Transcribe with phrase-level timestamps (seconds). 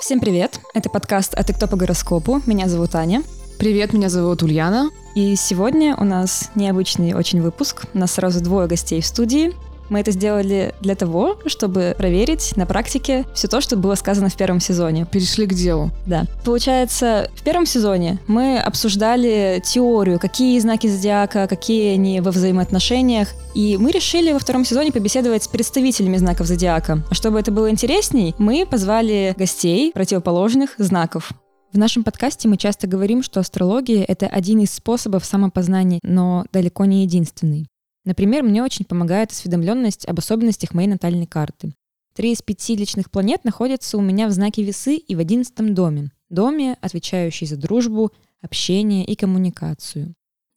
[0.00, 0.60] Всем привет!
[0.72, 3.24] Это подкаст «А ты кто по гороскопу?» Меня зовут Аня.
[3.58, 4.90] Привет, меня зовут Ульяна.
[5.16, 7.86] И сегодня у нас необычный очень выпуск.
[7.92, 9.54] У нас сразу двое гостей в студии.
[9.88, 14.36] Мы это сделали для того, чтобы проверить на практике все то, что было сказано в
[14.36, 15.06] первом сезоне.
[15.10, 15.90] Перешли к делу.
[16.06, 16.24] Да.
[16.44, 23.28] Получается, в первом сезоне мы обсуждали теорию, какие знаки зодиака, какие они во взаимоотношениях.
[23.54, 27.02] И мы решили во втором сезоне побеседовать с представителями знаков зодиака.
[27.10, 31.32] А чтобы это было интересней, мы позвали гостей противоположных знаков.
[31.72, 36.84] В нашем подкасте мы часто говорим, что астрология— это один из способов самопознания, но далеко
[36.84, 37.66] не единственный.
[38.06, 41.74] Например, мне очень помогает осведомленность об особенностях моей натальной карты.
[42.14, 46.10] Три из пяти личных планет находятся у меня в знаке весы и в одиннадцатом доме.
[46.30, 50.14] Доме, отвечающий за дружбу, общение и коммуникацию.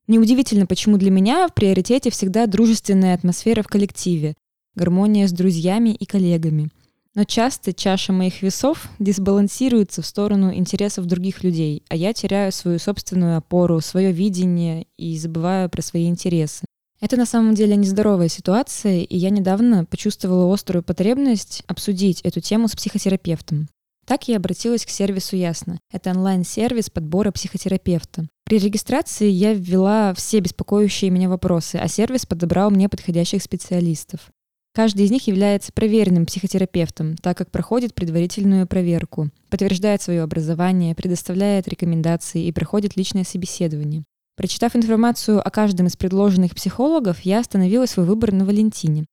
[0.08, 4.36] Неудивительно, почему для меня в приоритете всегда дружественная атмосфера в коллективе,
[4.76, 6.70] гармония с друзьями и коллегами.
[7.16, 12.78] Но часто чаша моих весов дисбалансируется в сторону интересов других людей, а я теряю свою
[12.78, 16.66] собственную опору, свое видение и забываю про свои интересы.
[17.02, 22.68] Это на самом деле нездоровая ситуация, и я недавно почувствовала острую потребность обсудить эту тему
[22.68, 23.70] с психотерапевтом.
[24.06, 25.80] Так я обратилась к сервису Ясно.
[25.94, 28.28] Это онлайн-сервис подбора психотерапевта.
[28.44, 34.32] При регистрации я ввела все беспокоящие меня вопросы, а сервис подобрал мне подходящих специалистов.
[34.74, 41.68] Каждый из них является проверенным психотерапевтом, так как проходит предварительную проверку, подтверждает свое образование, предоставляет
[41.68, 44.04] рекомендации и проходит личное собеседование.
[44.40, 49.06] Прочитав информацию о каждом из предложенных психологов, я остановила свой выбор на Валентине.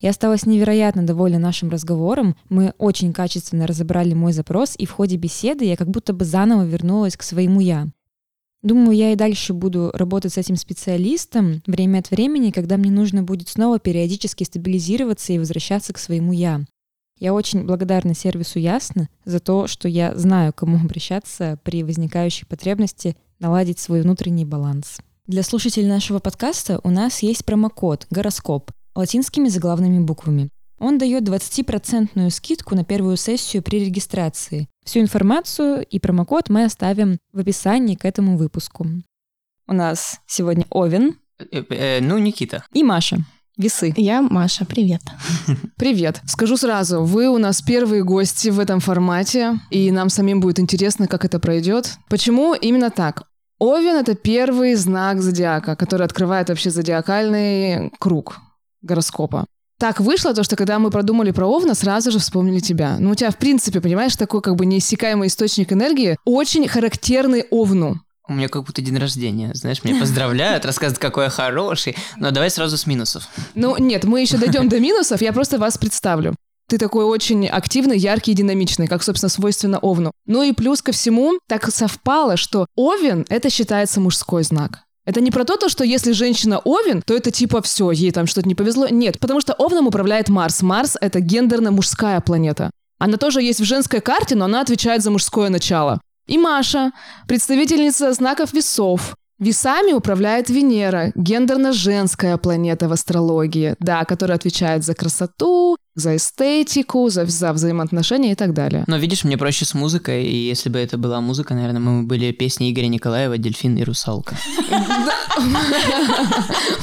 [0.00, 2.34] Я осталась невероятно довольна нашим разговором.
[2.48, 6.64] Мы очень качественно разобрали мой запрос, и в ходе беседы я как будто бы заново
[6.64, 7.90] вернулась к своему «я».
[8.64, 13.22] Думаю, я и дальше буду работать с этим специалистом время от времени, когда мне нужно
[13.22, 16.60] будет снова периодически стабилизироваться и возвращаться к своему «я».
[17.22, 22.44] Я очень благодарна сервису Ясно за то, что я знаю, к кому обращаться при возникающей
[22.48, 24.98] потребности наладить свой внутренний баланс.
[25.28, 30.48] Для слушателей нашего подкаста у нас есть промокод «Гороскоп» латинскими заглавными буквами.
[30.80, 34.68] Он дает 20% скидку на первую сессию при регистрации.
[34.84, 38.84] Всю информацию и промокод мы оставим в описании к этому выпуску.
[39.68, 41.18] У нас сегодня Овен.
[41.38, 42.64] Э, э, ну, Никита.
[42.72, 43.24] И Маша.
[43.58, 43.92] Весы.
[43.96, 45.02] Я Маша, привет.
[45.76, 46.22] Привет.
[46.26, 51.06] Скажу сразу, вы у нас первые гости в этом формате, и нам самим будет интересно,
[51.06, 51.98] как это пройдет.
[52.08, 53.24] Почему именно так?
[53.58, 58.40] Овен— это первый знак зодиака, который открывает вообще зодиакальный круг
[58.80, 59.44] гороскопа.
[59.78, 62.96] Так вышло то, что когда мы продумали про Овна, сразу же вспомнили тебя.
[62.98, 68.00] Ну, у тебя, в принципе, понимаешь, такой как бы неиссякаемый источник энергии, очень характерный Овну.
[68.28, 71.96] У меня как будто день рождения, знаешь, меня поздравляют, рассказывают, какой я хороший.
[72.16, 73.28] Но давай сразу с минусов.
[73.54, 76.34] Ну, нет, мы еще дойдем до минусов, я просто вас представлю.
[76.68, 80.12] Ты такой очень активный, яркий и динамичный, как, собственно, свойственно Овну.
[80.26, 84.84] Ну и плюс ко всему, так совпало, что Овен— это считается мужской знак.
[85.04, 88.26] Это не про то, то, что если женщина Овен, то это типа все, ей там
[88.26, 88.86] что-то не повезло.
[88.88, 90.62] Нет, потому что Овном управляет Марс.
[90.62, 92.70] Марс— это гендерно-мужская планета.
[92.98, 96.00] Она тоже есть в женской карте, но она отвечает за мужское начало.
[96.26, 96.92] И Маша,
[97.26, 105.76] представительница знаков весов, Весами управляет Венера, гендерно-женская планета в астрологии, да, которая отвечает за красоту,
[105.96, 108.84] за эстетику, за, за взаимоотношения и так далее.
[108.86, 112.30] Но видишь, мне проще с музыкой, и если бы это была музыка, наверное, мы были
[112.30, 114.36] песни Игоря Николаева «Дельфин и русалка».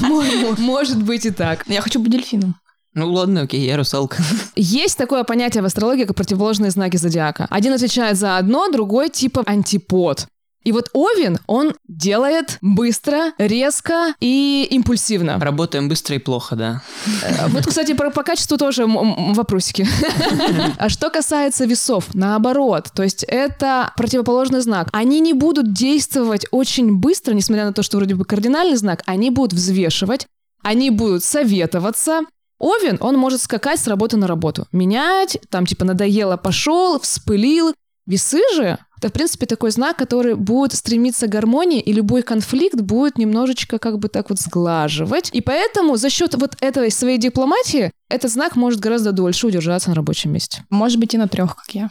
[0.58, 1.64] Может быть и так.
[1.66, 2.56] Я хочу быть дельфином.
[2.94, 4.16] Ну ладно, окей, я русалка.
[4.56, 7.46] Есть такое понятие в астрологии, как противоположные знаки зодиака.
[7.50, 10.26] Один отвечает за одно, другой типа антипод.
[10.62, 15.38] И вот Овен, он делает быстро, резко и импульсивно.
[15.38, 16.82] Работаем быстро и плохо, да.
[17.22, 19.86] Э, вот, кстати, про, по качеству тоже вопросики.
[20.76, 24.88] А что касается весов, наоборот, то есть это противоположный знак.
[24.92, 29.30] Они не будут действовать очень быстро, несмотря на то, что вроде бы кардинальный знак, они
[29.30, 30.26] будут взвешивать,
[30.62, 32.22] они будут советоваться,
[32.60, 34.68] Овен, он может скакать с работы на работу.
[34.70, 37.74] Менять, там типа надоело, пошел, вспылил.
[38.06, 42.78] Весы же это, в принципе, такой знак, который будет стремиться к гармонии, и любой конфликт
[42.82, 45.30] будет немножечко как бы так вот сглаживать.
[45.32, 49.94] И поэтому за счет вот этой своей дипломатии этот знак может гораздо дольше удержаться на
[49.94, 50.66] рабочем месте.
[50.68, 51.90] Может быть, и на трех, как я.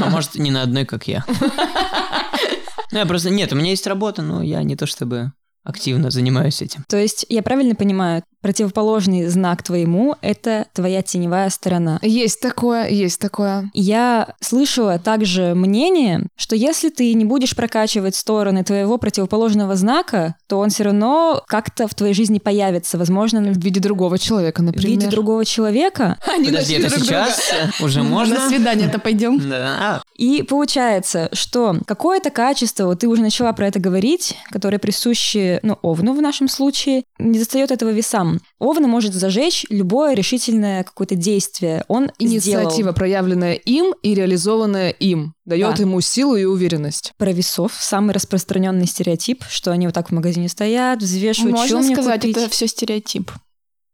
[0.00, 1.24] А может, не на одной, как я.
[2.90, 3.30] Ну, я просто...
[3.30, 5.32] Нет, у меня есть работа, но я не то чтобы
[5.62, 6.84] активно занимаюсь этим.
[6.88, 11.98] То есть, я правильно понимаю, противоположный знак твоему— это твоя теневая сторона.
[12.02, 13.70] Есть такое, есть такое.
[13.72, 20.58] Я слышала также мнение, что если ты не будешь прокачивать стороны твоего противоположного знака, то
[20.58, 24.88] он все равно как-то в твоей жизни появится, возможно, В виде другого человека, в например.
[24.90, 26.18] виде другого человека.
[26.26, 27.26] Они Подожди, это друг друга.
[27.30, 28.34] сейчас уже можно?
[28.34, 29.40] На свидание-то пойдем.
[29.52, 30.02] Да.
[30.16, 35.78] И получается, что какое-то качество, вот ты уже начала про это говорить, которое присуще, ну,
[35.82, 38.31] Овну в нашем случае, не достает этого весам.
[38.58, 41.84] Овна может зажечь любое решительное какое-то действие.
[41.88, 42.94] Он Инициатива, сделал.
[42.94, 45.82] проявленная им и реализованная им, дает Да.
[45.82, 47.12] ему силу и уверенность.
[47.18, 51.78] Про весов самый распространенный стереотип, что они вот так в магазине стоят, взвешивают, что Можно
[51.80, 52.36] мне сказать, купить.
[52.36, 53.30] это все стереотип.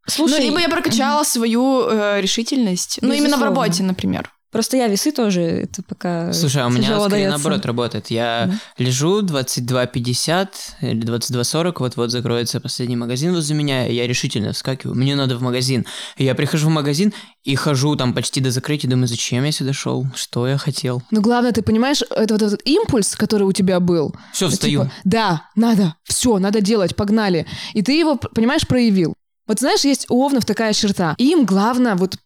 [0.06, 2.98] Слушай, ну, либо я прокачала свою э, решительность.
[3.02, 3.46] Ну, именно в Безусловно.
[3.46, 4.30] работе, например.
[4.50, 7.30] Просто я весы тоже, это пока Слушай, а у меня скорее дается.
[7.30, 8.06] наоборот работает.
[8.10, 10.48] Я лежу 22.50
[10.80, 14.96] или 22.40, вот-вот закроется последний магазин возле меня, и я решительно вскакиваю.
[14.96, 15.84] Мне надо в магазин.
[16.16, 17.12] И я прихожу в магазин
[17.44, 20.06] и хожу там почти до закрытия, думаю, зачем я сюда шел?
[20.14, 21.02] Что я хотел?
[21.10, 24.14] Но главное, ты понимаешь, это вот этот импульс, который у тебя был.
[24.32, 24.84] Все, встаю.
[24.84, 27.46] Типа, да, надо, все, надо делать, погнали.
[27.74, 29.14] И ты его, понимаешь, проявил.
[29.46, 31.14] Вот знаешь, есть у овнов такая черта.
[31.18, 32.16] Им главное вот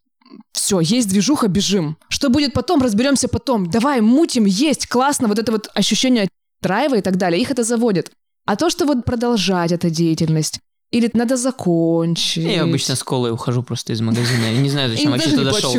[0.52, 1.96] все, есть движуха, бежим.
[2.08, 3.70] Что будет потом, разберемся потом.
[3.70, 5.28] Давай, мутим, есть, классно.
[5.28, 6.28] Вот это вот ощущение
[6.60, 8.10] драйва и так далее, их это заводит.
[8.46, 10.60] А то, что вот продолжать эту деятельность,
[10.92, 12.44] или надо закончить.
[12.44, 14.44] Я обычно с колой ухожу просто из магазина.
[14.44, 15.74] Я не знаю, зачем вообще туда шел.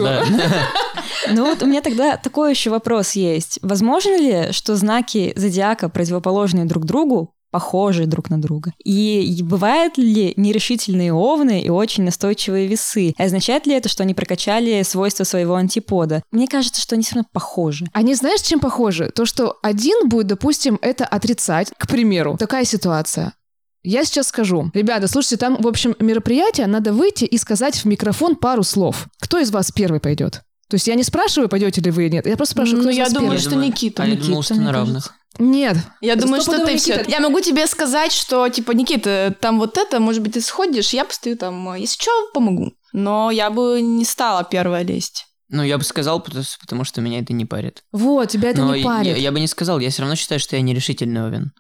[1.30, 3.60] Ну вот у меня тогда такой еще вопрос есть.
[3.62, 8.74] Возможно ли, что знаки зодиака, противоположные друг другу, похожи друг на друга?
[8.84, 13.14] И бывают ли нерешительные овны и очень настойчивые весы?
[13.18, 16.24] И означает ли это, что они прокачали свойства своего антипода?
[16.32, 17.86] Мне кажется, что они все равно похожи.
[17.94, 19.12] Они знаешь, чем похожи?
[19.14, 21.72] То, что один будет, допустим, это отрицать.
[21.78, 23.34] К примеру, такая ситуация.
[23.84, 24.72] Я сейчас скажу.
[24.74, 29.08] Ребята, слушайте, там, в общем, мероприятие, надо выйти и сказать в микрофон пару слов.
[29.20, 30.42] Кто из вас первый пойдет?
[30.70, 32.26] То есть я не спрашиваю, пойдете ли вы или нет.
[32.26, 33.44] Я просто спрашиваю, кто Ну, из я вас думаю, первый?
[33.44, 34.04] Я что Никита.
[34.04, 35.12] А я Никита, думал, что на кажется.
[35.40, 35.78] Нет.
[36.02, 37.04] Я думаю, что ты все.
[37.08, 41.06] Я могу тебе сказать, что, типа, Никита, там вот это, может быть, ты сходишь, я
[41.06, 42.74] постою там, если что, помогу.
[42.92, 45.26] Но я бы не стала первая лезть.
[45.50, 47.84] Ну, я бы сказал, потому, потому что меня это не парит.
[47.92, 49.18] Вот, тебя это Но не я, парит.
[49.18, 51.52] я бы не сказал, я все равно считаю, что я нерешительный овен.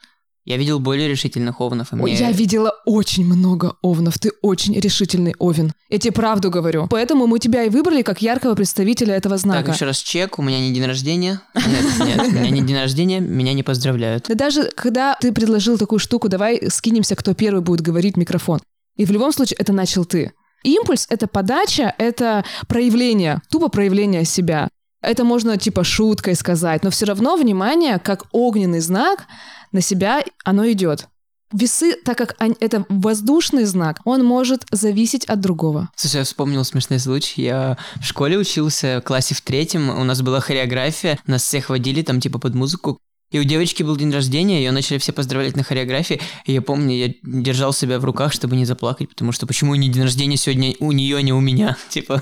[0.45, 2.15] Я видел более решительных овнов, и Ой, мне...
[2.15, 4.19] Я видела очень много овнов.
[4.19, 5.71] Ты очень решительный овен.
[5.89, 6.87] Я тебе правду говорю.
[6.89, 9.65] Поэтому мы тебя и выбрали как яркого представителя этого знака.
[9.65, 11.41] Так, еще раз чек, у меня не день рождения.
[11.55, 14.25] Нет, нет, у меня не день рождения, меня не поздравляют.
[14.27, 18.59] Да даже когда ты предложил такую штуку, давай скинемся, кто первый будет говорить микрофон.
[18.97, 20.33] И в любом случае это начал ты.
[20.63, 24.69] Импульс— это подача, это проявление, тупо проявление себя.
[25.03, 29.25] Это можно типа шуткой сказать, но все равно внимание, как огненный знак,
[29.71, 31.07] на себя оно идет.
[31.51, 35.89] Весы, так как они- это воздушный знак, он может зависеть от другого.
[35.95, 37.43] Слушай, я вспомнил смешной случай.
[37.43, 42.01] Я в школе учился, в классе в третьем, у нас была хореография, нас всех водили
[42.01, 42.97] там типа под музыку.
[43.33, 46.21] И у девочки был день рождения, ее начали все поздравлять на хореографии.
[46.45, 49.89] И я помню, я держал себя в руках, чтобы не заплакать, потому что почему не
[49.89, 51.75] день рождения сегодня у нее, а не у меня?
[51.89, 52.21] Типа,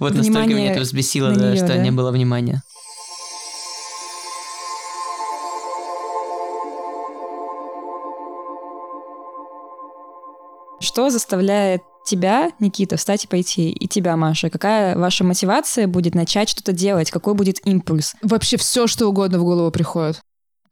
[0.00, 1.76] вот настолько Внимание меня это взбесило, да, неё, что да?
[1.76, 2.62] не было внимания.
[10.80, 14.50] Что заставляет тебя, Никита, встать и пойти, и тебя, Маша?
[14.50, 17.12] Какая ваша мотивация будет начать что-то делать?
[17.12, 18.16] Какой будет импульс?
[18.22, 20.20] Вообще все, что угодно в голову приходит.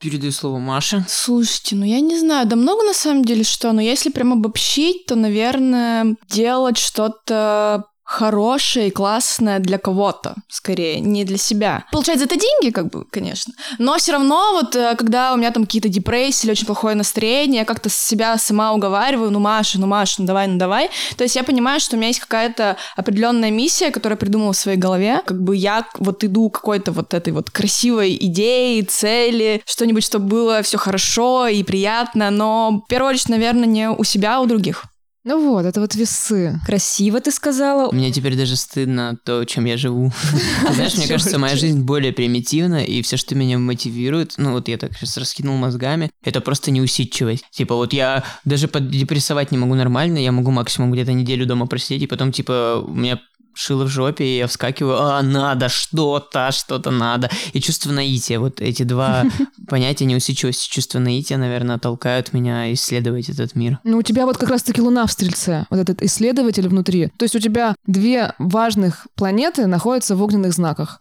[0.06, 1.04] Передаю слово Маше.
[1.08, 5.04] Слушайте, ну я не знаю, да много на самом деле что, но если прям обобщить,
[5.06, 11.84] то, наверное, делать что-то хорошее и классное для кого-то, скорее, не для себя.
[11.90, 13.52] Получать за это деньги, как бы, конечно.
[13.78, 17.60] Но все равно вот, э, когда у меня там какие-то депрессии или очень плохое настроение,
[17.60, 20.88] я как-то себя сама уговариваю, ну, Маша, ну, Маша, ну, давай, ну, давай.
[21.16, 24.56] То есть я понимаю, что у меня есть какая-то определенная миссия, которую я придумала в
[24.56, 25.20] своей голове.
[25.26, 30.62] Как бы я вот иду какой-то вот этой вот красивой идеи, цели, что-нибудь, чтобы было
[30.62, 34.84] все хорошо и приятно, но в первую очередь, наверное, не у себя, а у других.
[35.28, 36.60] Ну вот, это вот весы.
[36.64, 37.90] Красиво ты сказала.
[37.90, 40.12] Мне теперь даже стыдно то, чем я живу.
[40.72, 44.78] Знаешь, мне кажется, моя жизнь более примитивна, и все, что меня мотивирует, ну вот я
[44.78, 47.44] так сейчас раскинул мозгами, это просто неусидчивость.
[47.50, 52.02] Типа вот я даже поддепрессовать не могу нормально, я могу максимум где-то неделю дома просидеть,
[52.02, 53.18] и потом типа у меня
[53.56, 57.30] шило в жопе, и я вскакиваю, а, надо что-то, что-то надо.
[57.52, 59.24] И чувство наития, вот эти два
[59.68, 63.78] понятия неусидчивости, чувство наития, наверное, толкают меня исследовать этот мир.
[63.84, 67.08] Ну, у тебя вот как раз-таки Луна в Стрельце, вот этот исследователь внутри.
[67.16, 71.00] То есть у тебя две важных планеты находятся в огненных знаках.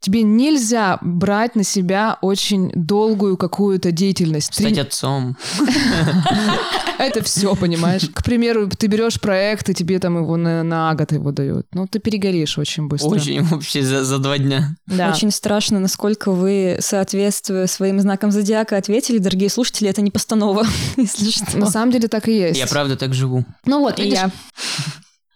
[0.00, 4.54] Тебе нельзя брать на себя очень долгую какую-то деятельность.
[4.54, 5.36] Стать Три- отцом.
[6.98, 8.08] Это все, понимаешь?
[8.12, 11.66] К примеру, ты берешь проект, и тебе там его на, на год его дают.
[11.72, 13.08] Ну, ты перегоришь очень быстро.
[13.08, 14.76] Очень вообще за, за два дня.
[14.86, 15.10] Да.
[15.10, 21.30] Очень страшно, насколько вы, соответствуя своим знакам зодиака, ответили, дорогие слушатели, это не постанова, если
[21.30, 21.56] что.
[21.58, 22.58] На самом деле так и есть.
[22.58, 23.44] Я правда так живу.
[23.64, 24.30] Ну вот, И видишь, я.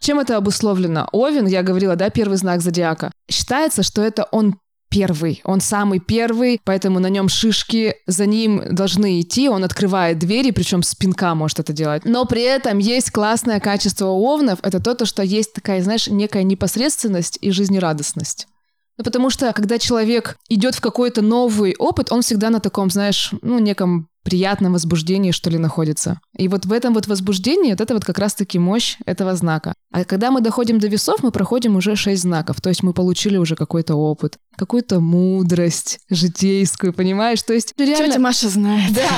[0.03, 1.07] Чем это обусловлено?
[1.11, 3.11] Овен, я говорила, да, первый знак зодиака.
[3.29, 4.55] Считается, что это он
[4.89, 10.51] первый, он самый первый, поэтому на нем шишки, за ним должны идти, он открывает двери,
[10.51, 12.05] причем с пинка может это делать.
[12.05, 16.07] Но при этом есть классное качество у овнов, это то, то, что есть такая, знаешь,
[16.07, 18.47] некая непосредственность и жизнерадостность.
[18.97, 23.31] Ну, потому что, когда человек идет в какой-то новый опыт, он всегда на таком, знаешь,
[23.41, 26.19] ну, неком приятном возбуждении, что ли, находится.
[26.37, 29.73] И вот в этом вот возбуждении, вот это вот как раз-таки мощь этого знака.
[29.91, 33.37] А когда мы доходим до весов, мы проходим уже шесть знаков, то есть мы получили
[33.37, 37.41] уже какой-то опыт, какую-то мудрость житейскую, понимаешь?
[37.43, 38.07] То есть реально...
[38.07, 38.93] Тетя Маша знает.
[38.93, 39.09] Да,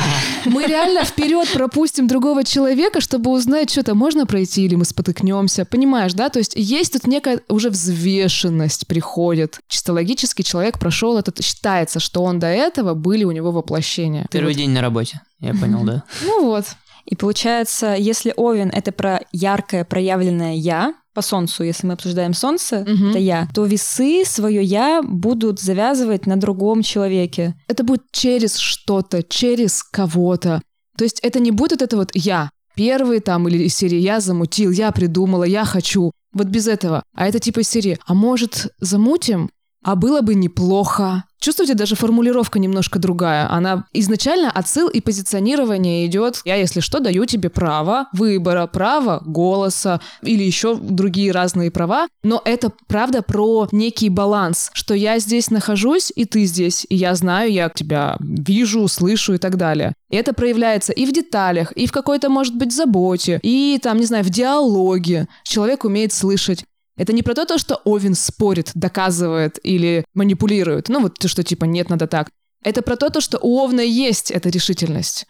[0.46, 5.66] мы реально вперед пропустим другого человека, чтобы узнать, что-то можно пройти или мы спотыкнемся.
[5.66, 6.30] Понимаешь, да?
[6.30, 9.60] То есть есть тут некая уже взвешенность приходит.
[9.68, 11.44] Чисто логически человек прошел этот...
[11.44, 14.24] Считается, что он до этого были у него воплощения.
[14.24, 14.95] Ты Первый вот- день на работе.
[15.40, 16.04] Я понял, да.
[16.24, 16.66] Ну вот.
[17.06, 22.80] И получается, если Овен— это про яркое проявленное «я», по Солнцу, если мы обсуждаем Солнце,
[22.86, 23.12] Мгм.
[23.12, 27.56] это «я», то весы свое «я» будут завязывать на другом человеке.
[27.68, 30.62] Это будет через что-то, через кого-то.
[30.98, 32.50] То есть это не будет это вот «я».
[32.76, 36.12] Первый там или из серии «я замутил», «я придумала», «я хочу».
[36.34, 37.04] Вот без этого.
[37.16, 39.50] А это типа из серии «а может замутим?»
[39.86, 41.26] А было бы неплохо.
[41.40, 43.48] Чувствуете, даже формулировка немножко другая.
[43.52, 46.42] Она изначально отсыл и позиционирование идет.
[46.44, 52.08] Я, если что, даю тебе право выбора, право голоса или еще другие разные права.
[52.24, 57.14] Но это правда про некий баланс, что я здесь нахожусь, и ты здесь, и я
[57.14, 59.94] знаю, я тебя вижу, слышу и так далее.
[60.10, 64.08] И это проявляется и в деталях, и в какой-то, может быть, заботе, и там, не
[64.08, 65.28] знаю, в диалоге.
[65.44, 66.66] Человек умеет слышать.
[66.98, 70.90] Это не про то, то, что Овен спорит, доказывает или манипулирует.
[70.90, 72.30] Ну вот то, что типа нет, надо так.
[72.64, 75.28] Это про то, то, что у Овна есть эта решительность.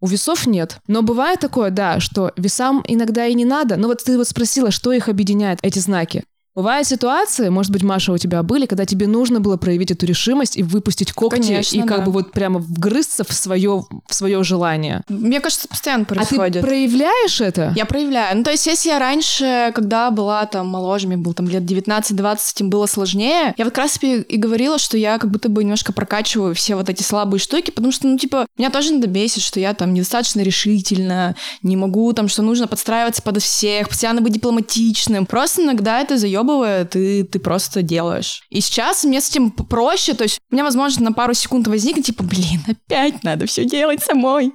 [0.00, 0.78] У весов нет.
[0.86, 3.76] Но бывает такое, да, что весам иногда и не надо.
[3.76, 6.24] Но вот ты вот спросила, что их объединяет, эти знаки.
[6.56, 10.56] Бывают ситуации, может быть, Маша, у тебя были, когда тебе нужно было проявить эту решимость
[10.56, 12.04] и выпустить когти, Конечно, и как да.
[12.06, 15.02] бы вот прямо вгрызться в свое, в свое желание.
[15.08, 16.54] Мне кажется, постоянно А происходит.
[16.54, 17.72] ты проявляешь это?
[17.76, 18.36] Я проявляю.
[18.38, 22.38] Ну, то есть, если я раньше, когда была там моложе, мне было там лет 19-20,
[22.60, 25.92] им было сложнее, я вот как раз и говорила, что я как будто бы немножко
[25.92, 29.60] прокачиваю все вот эти слабые штуки, потому что, ну, типа, меня тоже надо бесит, что
[29.60, 35.26] я там недостаточно решительна, не могу там, что нужно подстраиваться под всех, постоянно быть дипломатичным.
[35.26, 38.42] Просто иногда это заебывает, и ты просто делаешь.
[38.50, 42.06] И сейчас мне с этим проще, то есть у меня, возможно, на пару секунд возникнет,
[42.06, 44.52] типа, блин, опять надо все делать самой.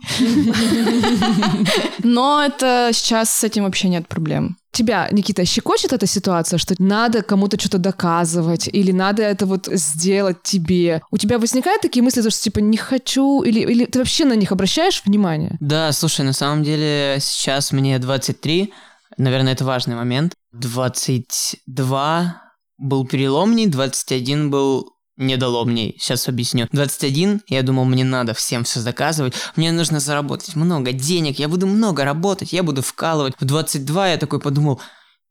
[2.04, 4.58] Но это сейчас с этим вообще нет проблем.
[4.72, 10.44] Тебя, Никита, щекочет эта ситуация, что надо кому-то что-то доказывать, или надо это вот сделать
[10.44, 11.02] тебе?
[11.12, 14.52] У тебя возникают такие мысли, что типа не хочу, или, или ты вообще на них
[14.52, 15.56] обращаешь внимание?
[15.62, 18.74] Да, слушай, на самом деле сейчас мне 23,
[19.18, 20.34] наверное, это важный момент.
[20.60, 22.42] 22
[22.78, 25.96] был переломней, 21 был недоломней.
[26.00, 26.68] Сейчас объясню.
[26.72, 29.34] 21, я думал, мне надо всем все заказывать.
[29.56, 33.36] Мне нужно заработать много денег, я буду много работать, я буду вкалывать.
[33.40, 34.82] В 22 я такой подумал,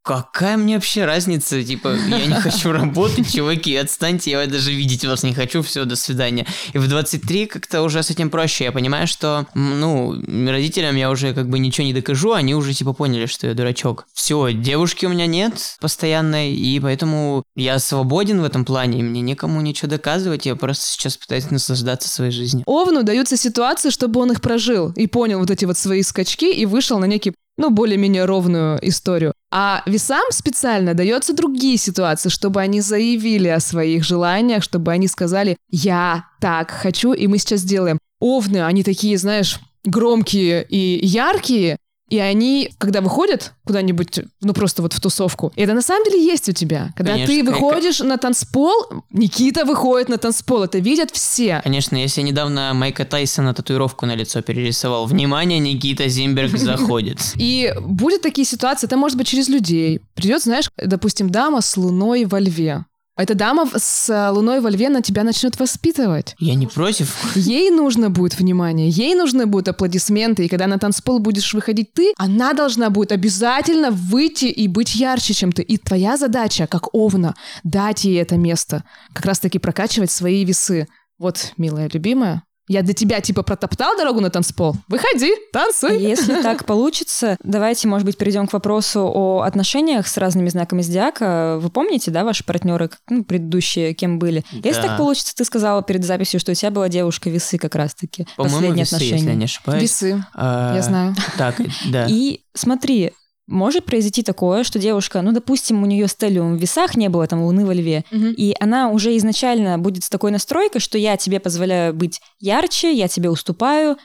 [0.04, 1.64] Какая мне вообще разница?
[1.64, 5.96] Типа, я не хочу работать, чуваки, отстаньте, я даже видеть вас не хочу, все, до
[5.96, 6.46] свидания.
[6.75, 8.64] И в 23 как-то уже с этим проще.
[8.64, 12.92] Я понимаю, что, ну, родителям я уже как бы ничего не докажу, они уже типа
[12.92, 14.06] поняли, что я дурачок.
[14.12, 19.23] Все, девушки у меня нет постоянной, и поэтому я свободен в этом плане, и мне
[19.23, 22.64] никому ничего доказывать, я просто сейчас пытаюсь наслаждаться своей жизнью.
[22.66, 26.66] Овну даются ситуации, чтобы он их прожил и понял вот эти вот свои скачки и
[26.66, 29.32] вышел на некий ну, более-менее ровную историю.
[29.56, 35.56] А весам специально дается другие ситуации, чтобы они заявили о своих желаниях, чтобы они сказали
[35.70, 38.00] «я так хочу, и мы сейчас сделаем».
[38.18, 41.76] Овны, они такие, знаешь, громкие и яркие,
[42.08, 46.49] и они, когда выходят куда-нибудь, ну просто вот в тусовку, это на самом деле есть
[46.49, 46.92] у тебя.
[46.96, 48.73] Когда Конечно, ты как- выходишь на танцпол,
[49.11, 51.61] Никита выходит на танцпол, это видят все.
[51.64, 57.18] Конечно, если я недавно Майка Тайсона татуировку на лицо перерисовал, внимание, Никита Зимберг заходит.
[57.37, 60.00] И будет такие ситуации, это может быть через людей.
[60.14, 62.84] Придет, знаешь, допустим, дама с луной во льве.
[63.16, 66.35] Эта дама с э, луной во льве на тебя начнет воспитывать.
[66.40, 67.37] Я не против.
[67.37, 72.12] Ей нужно будет внимание, ей нужны будут аплодисменты, и когда на танцпол будешь выходить ты,
[72.16, 75.62] она должна будет обязательно выйти и быть ярче, чем ты.
[75.62, 80.88] И твоя задача, как Овна, дать ей это место, как раз-таки прокачивать свои весы.
[81.16, 84.75] Вот, милая любимая, я для тебя типа протоптал дорогу на танцпол?
[84.88, 85.99] Выходи, танцуй.
[85.99, 91.59] Если так получится, давайте, может быть, перейдем к вопросу о отношениях с разными знаками зодиака.
[91.61, 94.44] Вы помните, да, ваши партнеры, ну, предыдущие, кем были?
[94.50, 94.88] Если Да.
[94.88, 98.26] так получится, ты сказала перед записью, что у тебя была девушка весы как раз-таки.
[98.37, 99.16] По-моему, Последние весы, отношения.
[99.16, 99.83] если я не ошибаюсь.
[99.83, 101.14] Весы, А, я знаю.
[101.37, 101.56] Так,
[101.90, 102.06] да.
[102.09, 103.12] И смотри,
[103.46, 107.42] может произойти такое, что девушка, ну, допустим, у нее стеллиум в весах не было там
[107.42, 108.32] луны во льве, Мгм.
[108.36, 113.08] и она уже изначально будет с такой настройкой, что я тебе позволяю быть ярче, я
[113.08, 113.96] тебе уступаю.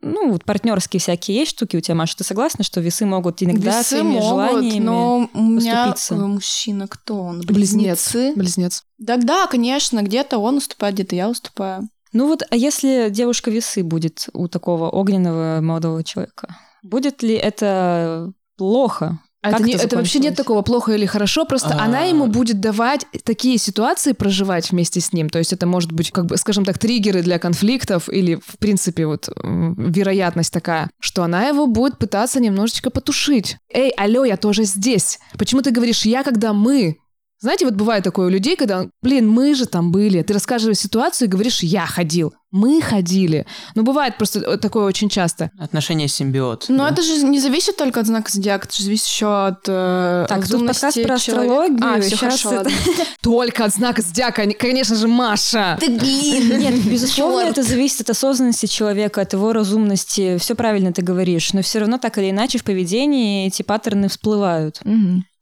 [0.00, 2.16] Ну, вот партнерские всякие есть штуки у тебя, Маша.
[2.18, 4.84] Ты согласна, что весы могут иногда Весы своими могут, желаниями...
[4.84, 6.14] но у меня поступиться?
[6.14, 7.40] э, мужчина кто он?
[7.40, 8.12] Близнец.
[8.12, 8.32] Близнецы?
[8.36, 8.84] Близнец.
[8.98, 11.88] Да, да, конечно, где-то он уступает, где-то я уступаю.
[12.12, 18.32] Ну вот, а если девушка весы будет у такого огненного молодого человека, будет ли это
[18.58, 19.18] плохо?
[19.40, 21.84] А это, не- это это вообще нет такого плохо или хорошо, просто А.
[21.84, 25.30] она ему будет давать такие ситуации проживать вместе с ним.
[25.30, 29.06] То есть это может быть, как бы, скажем так, триггеры для конфликтов или, в принципе,
[29.06, 33.58] вот вероятность такая, что она его будет пытаться немножечко потушить.
[33.72, 35.20] Эй, алло, я тоже здесь.
[35.38, 36.96] Почему ты говоришь «я», когда «мы»?
[37.40, 40.22] Знаете, вот бывает такое у людей, когда, блин, мы же там были.
[40.22, 42.34] Ты рассказываешь ситуацию и говоришь «я ходил».
[42.50, 43.46] Мы ходили.
[43.74, 45.50] Ну, бывает просто такое очень часто.
[45.58, 46.64] Отношения симбиот.
[46.68, 46.90] Но да.
[46.90, 50.38] это же не зависит только от знака зодиака, это же зависит еще от э, Так,
[50.44, 51.74] тут разумности подкаст про человека.
[51.74, 52.70] астрологию, А, все хорошо, это-.
[53.22, 55.76] Только от знака зодиака, не- конечно же, Маша.
[55.78, 56.48] Да блин!
[56.58, 60.38] Нет, безусловно, это зависит от осознанности человека, от его разумности.
[60.38, 64.80] Все правильно ты говоришь, но все равно так или иначе в поведении эти паттерны всплывают.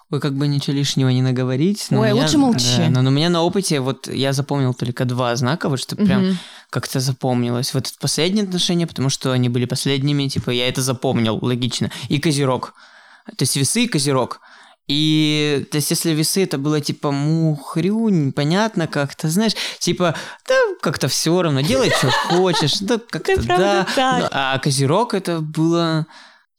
[0.08, 1.86] Вы как бы ничего лишнего не наговорить.
[1.90, 2.76] но Ой, меня- лучше молчи.
[2.78, 5.96] да, но, но у меня на опыте, вот я запомнил только два знака, вот что
[5.96, 6.38] прям Мгм.
[6.70, 7.74] как-то запомнилось.
[7.74, 11.90] Вот это последние отношения, потому что они были последними, типа я это запомнил, логично.
[12.08, 12.74] И Козерог.
[13.36, 14.40] То есть весы и Козерог.
[14.88, 20.14] И, то есть, если весы это было типа мухрю, непонятно как-то, знаешь, типа,
[20.46, 23.86] да, как-то все равно, делай, что хочешь, да, как-то, да.
[24.20, 26.06] Ну, а Козерог это было,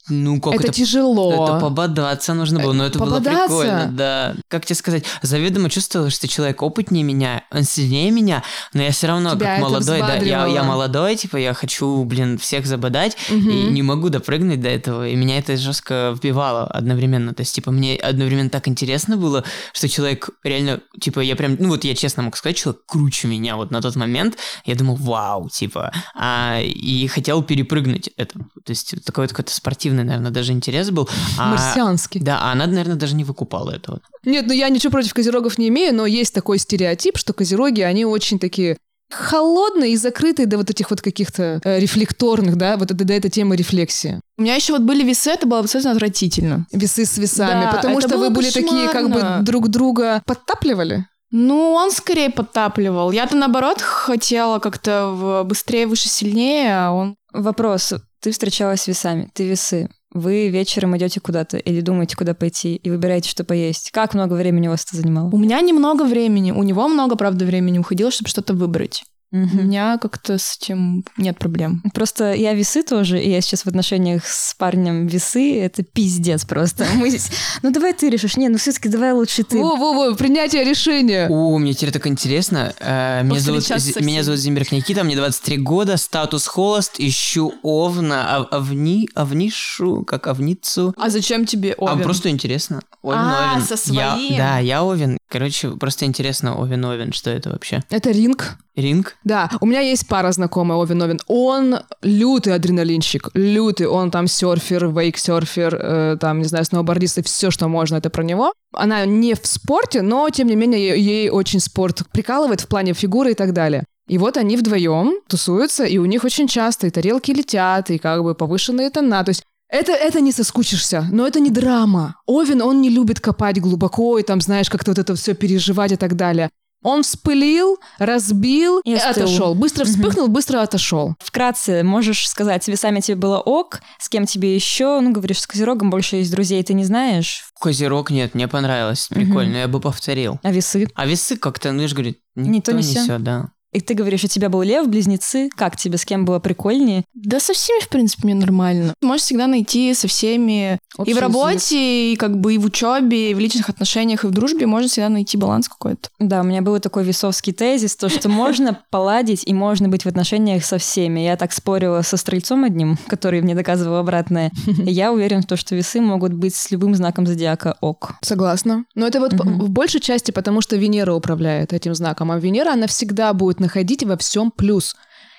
[0.09, 1.45] ну, как Это это тяжело.
[1.47, 3.47] это пободаться нужно было, но это было пободаться?
[3.47, 4.35] прикольно, да.
[4.47, 9.07] Как тебе сказать, заведомо чувствовала, что человек опытнее меня, он сильнее меня, но я все
[9.07, 13.49] равно Тебя как молодой, да, я, я молодой, типа я хочу, блин, всех забодать, Мгм.
[13.49, 17.71] и не могу допрыгнуть до этого, и меня это жестко вбивало одновременно, то есть, типа,
[17.71, 22.23] мне одновременно так интересно было, что человек реально, типа, я прям, ну вот я честно
[22.23, 27.07] могу сказать, человек круче меня вот на тот момент, я думал, вау, типа, а, и
[27.07, 29.53] хотел перепрыгнуть это, то есть такой какой-то
[29.97, 31.09] спортивный, наверное, даже интерес был.
[31.37, 32.21] А, Марсианский.
[32.21, 33.99] Да, а она, наверное, даже не выкупала этого.
[34.25, 38.05] Нет, ну я ничего против козерогов не имею, но есть такой стереотип, что козероги, они
[38.05, 38.77] очень такие
[39.09, 43.31] холодные и закрытые до вот этих вот каких-то э, рефлекторных, да, вот это, до этой
[43.31, 44.19] темы рефлексии.
[44.37, 46.67] У меня еще вот были весы, это было абсолютно отвратительно.
[46.73, 51.05] Весы с весами, Да, потому это что вы были такие как бы друг друга подтапливали.
[51.31, 53.11] Ну, он скорее подтапливал.
[53.11, 57.15] Я-то, наоборот, хотела как-то быстрее, выше, сильнее, а он...
[57.33, 57.93] Вопрос.
[58.21, 59.89] Ты встречалась с весами, ты весы.
[60.11, 63.91] Вы вечером идете куда-то или думаете, куда пойти, и выбираете, что поесть.
[63.91, 65.29] Как много времени у вас это занимало?
[65.29, 69.03] У меня немного времени, у него много, правда, времени уходило, чтобы что-то выбрать.
[69.29, 69.67] У Мгм.
[69.67, 71.83] меня как-то с этим нет проблем.
[71.93, 76.85] Просто я весы тоже, и я сейчас в отношениях с парнем весы, это пиздец просто.
[76.95, 77.29] Мы здесь,
[77.61, 79.57] ну давай ты решишь, не, ну все-таки давай лучше ты.
[79.59, 81.27] Во-во-во, принятие решения.
[81.29, 82.73] О, мне теперь так интересно.
[82.79, 88.47] Э, меня, зовут, меня зовут Зимберг Никита, мне 23 года, статус холост, ищу овна, ав-
[88.53, 90.93] овни, овнишу, как овницу.
[90.97, 92.03] А зачем тебе А Овен?
[92.03, 92.79] просто интересно.
[93.01, 93.65] Овен, А, Овен.
[93.65, 94.37] со Я- своим.
[94.37, 95.17] да, я Овен.
[95.29, 97.83] Короче, просто интересно, Овен, Овен, что это вообще?
[97.89, 98.57] Это ринг.
[98.75, 99.15] Ринг?
[99.25, 101.19] Да, у меня есть пара знакомая, Овен Овен.
[101.27, 103.87] Он лютый адреналинщик, лютый.
[103.87, 108.23] Он там серфер, вейк-серфер, э, там, не знаю, сноубордист и все, что можно, это про
[108.23, 108.53] него.
[108.73, 112.93] Она не в спорте, но, тем не менее, ей, ей очень спорт прикалывает в плане
[112.93, 113.83] фигуры и так далее.
[114.07, 118.23] И вот они вдвоем тусуются, и у них очень часто и тарелки летят, и как
[118.23, 119.23] бы повышенные тона.
[119.25, 122.15] То есть это, это не соскучишься, но это не драма.
[122.25, 125.95] Овен, он не любит копать глубоко и там, знаешь, как-то вот это все переживать и
[125.97, 126.49] так далее.
[126.83, 129.55] Он вспылил, разбил И и, отошел.
[129.55, 131.15] Быстро вспыхнул, быстро отошел.
[131.19, 135.47] Вкратце, можешь сказать, с весами тебе было ок, с кем тебе еще, ну, говоришь, с
[135.47, 139.07] Козерогом больше из друзей ты не знаешь, Козерог нет, мне понравилось.
[139.09, 140.39] Прикольно, я бы повторил.
[140.43, 140.87] а весы?
[140.93, 143.49] А весы как-то, ну я же говорю, Не то, не сё, да.
[143.73, 145.49] И ты говоришь, у тебя был лев, близнецы.
[145.55, 147.03] Как тебе, с кем было прикольнее?
[147.13, 148.93] Да со всеми, в принципе, мне нормально.
[149.01, 151.21] Можешь всегда найти со всеми Общий и в язык.
[151.21, 154.87] работе, и как бы и в учебе, и в личных отношениях, и в дружбе можно
[154.87, 156.09] всегда найти баланс какой-то.
[156.19, 160.07] Да, у меня был такой весовский тезис, то, что можно поладить и можно быть в
[160.07, 161.19] отношениях со всеми.
[161.21, 164.51] Я так спорила со стрельцом одним, который мне доказывал обратное.
[164.85, 168.15] Я уверен в том, что весы могут быть с любым знаком зодиака ок.
[168.21, 168.85] Согласна.
[168.95, 172.87] Но это вот в большей части потому, что Венера управляет этим знаком, а Венера, она
[172.87, 174.95] всегда будет находить во всем плюс.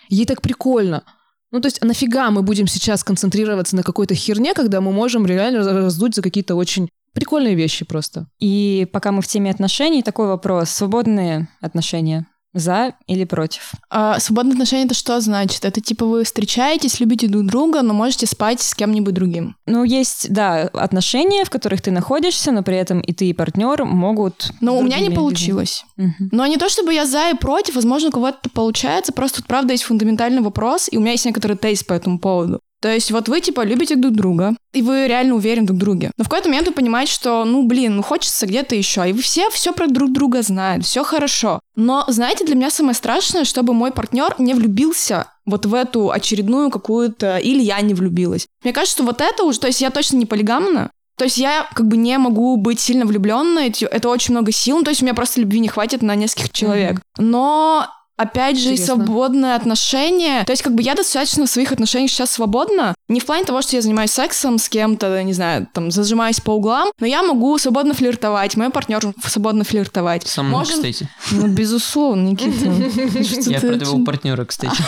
[0.09, 1.04] Ей так прикольно.
[1.50, 5.26] Ну, то есть, а нафига мы будем сейчас концентрироваться на какой-то херне, когда мы можем
[5.26, 8.26] реально раз- раздуть за какие-то очень прикольные вещи просто.
[8.38, 10.70] И пока мы в теме отношений, такой вопрос.
[10.70, 12.26] Свободные отношения.
[12.59, 13.73] За или против?
[13.90, 15.64] А свободные отношения это что значит?
[15.64, 19.57] Это типа вы встречаетесь, любите друг друга, но можете спать с кем-нибудь другим.
[19.66, 23.85] Ну, есть, да, отношения, в которых ты находишься, но при этом и ты, и партнер
[23.85, 24.51] могут...
[24.61, 25.85] Но у меня не получилось.
[25.97, 26.31] Мгм.
[26.33, 29.73] Но не то, чтобы я за и против, возможно, у кого-то получается, просто тут, правда,
[29.73, 32.58] есть фундаментальный вопрос, и у меня есть некоторый тезис по этому поводу.
[32.81, 36.12] То есть вот вы, типа, любите друг друга, и вы реально уверены друг в друге.
[36.17, 39.09] Но в какой-то момент вы понимаете, что, ну, блин, ну, хочется где-то еще.
[39.09, 41.61] И вы все все про друг друга знают, все хорошо.
[41.75, 46.71] Но, знаете, для меня самое страшное, чтобы мой партнер не влюбился вот в эту очередную
[46.71, 47.38] какую-то...
[47.38, 48.47] Или я не влюбилась.
[48.62, 49.59] Мне кажется, что вот это уже...
[49.61, 53.05] То есть я точно не полигамна, то есть я как бы не могу быть сильно
[53.05, 56.14] влюбленной, это очень много сил, ну, то есть у меня просто любви не хватит на
[56.14, 57.01] нескольких человек.
[57.19, 58.96] Но Опять же, и Интересно.
[58.96, 60.44] свободное отношение.
[60.44, 62.94] То есть, как бы я достаточно в своих отношениях сейчас свободна.
[63.09, 66.50] Не в плане того, что я занимаюсь сексом с кем-то, не знаю, там, зажимаюсь по
[66.50, 70.26] углам, но я могу свободно флиртовать, мой партнер свободно флиртовать.
[70.26, 71.09] Со мной, Можем- кстати.
[71.31, 72.66] Ну, безусловно, Никита.
[73.50, 74.04] Я ты про о твоего чём?
[74.04, 74.83] партнера, кстати.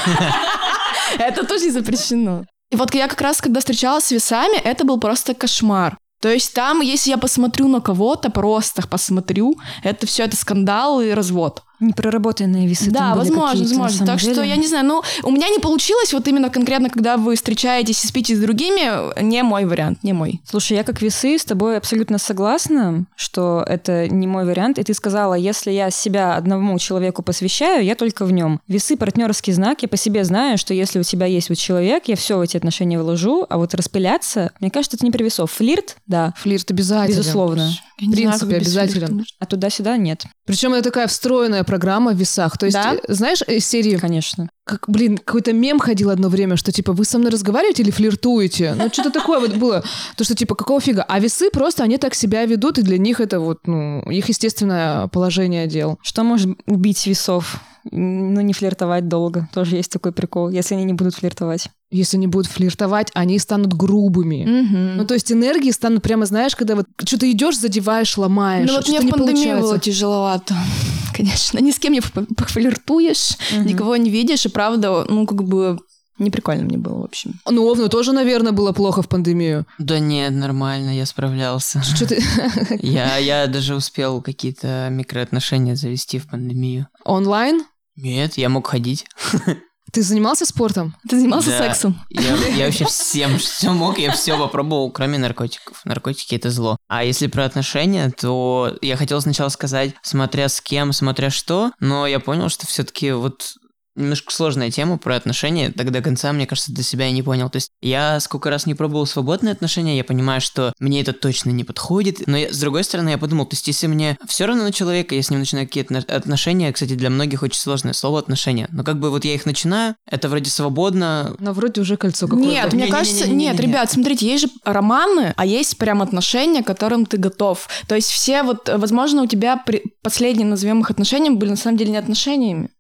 [1.19, 2.45] Это тоже не запрещено.
[2.71, 5.97] И вот я как раз, когда встречалась с весами, это был просто кошмар.
[6.21, 11.11] То есть там, если я посмотрю на кого-то, просто посмотрю, это все это скандал и
[11.11, 11.63] развод.
[11.81, 14.07] Непроработанные весы да, там были возможно, возможно.
[14.07, 14.49] Так что деле.
[14.49, 18.07] я не знаю, ну, у меня не получилось вот именно конкретно, когда вы встречаетесь и
[18.07, 20.41] спите с другими, не мой вариант, не мой.
[20.45, 24.79] Слушай, я как весы с тобой абсолютно согласна, что это не мой вариант.
[24.79, 28.61] И ты сказала, если я себя одному человеку посвящаю, я только в нем.
[28.69, 29.83] Весы партнерский знак.
[29.83, 32.57] Я по себе знаю, что если у тебя есть вот человек, я все в эти
[32.57, 35.51] отношения вложу, а вот распыляться, мне кажется, это не про весов.
[35.53, 37.17] Флирт, да, Флирт обязательно.
[37.17, 37.71] безусловно.
[38.01, 39.25] Я не В знаю, принципе, без обязателен.
[39.39, 42.57] А туда-сюда нет, Причем это такая встроенная программа в весах.
[42.59, 42.95] То есть, Да?
[42.95, 44.49] э, знаешь, из серии, конечно.
[44.71, 48.75] Как, блин, какой-то мем ходил одно время, что типа вы со мной разговариваете или флиртуете?
[48.77, 49.83] Ну, что-то такое вот было.
[50.17, 51.03] То, что типа, какого фига?
[51.09, 55.09] А весы просто, они так себя ведут, и для них это вот, ну, их естественное
[55.09, 55.99] положение дел.
[56.03, 57.61] Что может убить весов?
[57.91, 59.49] Ну, не флиртовать долго.
[59.55, 61.69] Тоже есть такой прикол, если они не будут флиртовать.
[61.91, 64.45] Если они будут флиртовать, они станут грубыми.
[64.45, 64.97] Мгм.
[64.99, 68.69] Ну, то есть энергии станут прямо, знаешь, когда вот что-то идешь, задеваешь, ломаешь.
[68.69, 69.63] Ну вот мне в не пандемии получается.
[69.63, 70.55] было тяжеловато.
[71.17, 73.67] Конечно, ни с кем не поф- пофлиртуешь, Мгм.
[73.67, 75.79] никого не видишь, и правда, ну как бы
[76.19, 77.41] не прикольно мне было, в общем.
[77.49, 79.65] Ну, Овну тоже, наверное, было плохо в пандемию.
[79.79, 81.83] Да нет, нормально, я справлялся.
[81.83, 82.23] Что ты
[82.83, 86.89] Я, я даже успел какие-то микроотношения завести в пандемию.
[87.05, 87.65] онлайн?
[87.97, 89.07] Нет, я мог ходить.
[89.93, 90.95] Ты занимался спортом?
[91.09, 91.59] Ты занимался Да.
[91.59, 91.99] сексом?
[92.11, 95.81] Я, я вообще всем, все мог, я все попробовал, кроме наркотиков.
[95.87, 96.77] Наркотики это зло.
[96.87, 102.07] А если про отношения, то я хотел сначала сказать, смотря с кем, смотря что, но
[102.07, 103.55] я понял, что все-таки вот
[104.01, 107.49] немножко сложная тема про отношения, так до конца, мне кажется, до себя я не понял.
[107.51, 111.51] То есть я сколько раз не пробовал свободные отношения, я понимаю, что мне это точно
[111.51, 114.65] не подходит, но я- с другой стороны я подумал, то есть если мне все равно
[114.65, 118.67] на человека, я с ним начинаю какие-то отношения, кстати, для многих очень сложное слово отношения,
[118.73, 122.51] но как бы вот я их начинаю, это вроде свободно, Ну, вроде уже кольцо какое-то.
[122.51, 127.07] Нет, мне кажется, нет, ребят, смотрите, есть же романы, а есть прям отношения, к которым
[127.07, 127.69] ты готов.
[127.89, 131.77] То есть все вот, возможно, у тебя при- последние, назовем их отношениями, были на самом
[131.77, 132.71] деле не отношениями.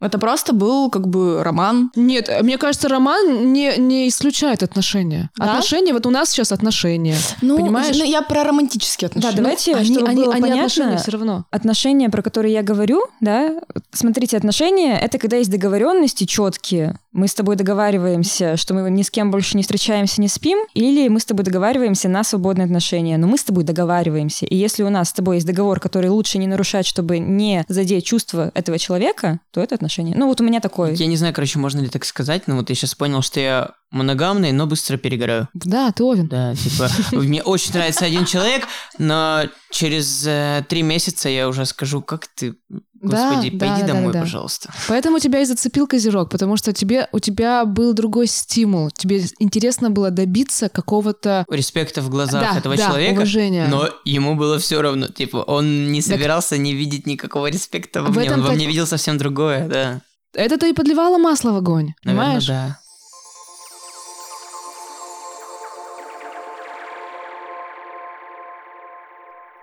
[0.00, 1.90] Это просто был как бы роман.
[1.96, 5.30] Нет, э, мне кажется, роман не, не исключает отношения.
[5.36, 5.52] Да?
[5.52, 7.16] Отношения, вот у нас сейчас отношения.
[7.40, 7.96] Ну, Понимаешь?
[7.96, 9.32] ну, я про романтические отношения.
[9.36, 11.46] Да, давайте, они, чтобы они, было они понятно, отношения все равно.
[11.50, 13.60] отношения, про которые я говорю, да,
[13.92, 16.98] смотрите, отношения— это когда есть договоренности четкие.
[17.14, 21.06] Мы с тобой договариваемся, что мы ни с кем больше не встречаемся, не спим, или
[21.06, 23.16] мы с тобой договариваемся на свободные отношения.
[23.18, 24.46] Но мы с тобой договариваемся.
[24.46, 28.04] И если у нас с тобой есть договор, который лучше не нарушать, чтобы не задеть
[28.04, 30.14] чувства этого человека, то это отношения.
[30.16, 30.92] Ну вот у меня такое.
[30.94, 33.70] Я не знаю, короче, можно ли так сказать, но вот я сейчас понял, что я
[33.92, 35.48] моногамный, но быстро перегораю.
[35.54, 36.26] Да, ты Овен.
[36.26, 38.66] Да, типа, мне очень нравится один человек,
[38.98, 42.56] но через э, три месяца я уже скажу, как ты
[43.04, 44.20] Господи, Да, пойди да, да, домой, да.
[44.20, 44.72] пожалуйста.
[44.88, 48.90] Поэтому тебя и зацепил Козерог, потому что тебе, у тебя был другой стимул.
[48.90, 53.14] Тебе интересно было добиться какого-то Респекта в глазах Да, этого да, человека.
[53.16, 53.66] уважения.
[53.68, 55.08] Но ему было все равно.
[55.08, 58.26] Типа, он не Так- собирался не видеть никакого респекта во В мне.
[58.26, 60.00] этом Он во так- мне видел совсем другое, да.
[60.34, 62.46] Это-то и подливало масло в огонь, Наверное, понимаешь?
[62.46, 62.78] да.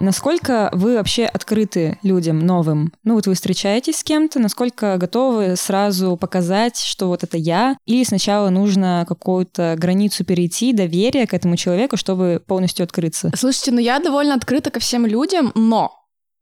[0.01, 2.91] Насколько вы вообще открыты людям новым?
[3.03, 7.77] Ну вот вы встречаетесь с кем-то, насколько готовы сразу показать, что вот это я?
[7.85, 13.31] Или сначала нужно какую-то границу перейти, доверие к этому человеку, чтобы полностью открыться?
[13.35, 16.00] Слушайте, ну я довольно открыта ко всем людям, но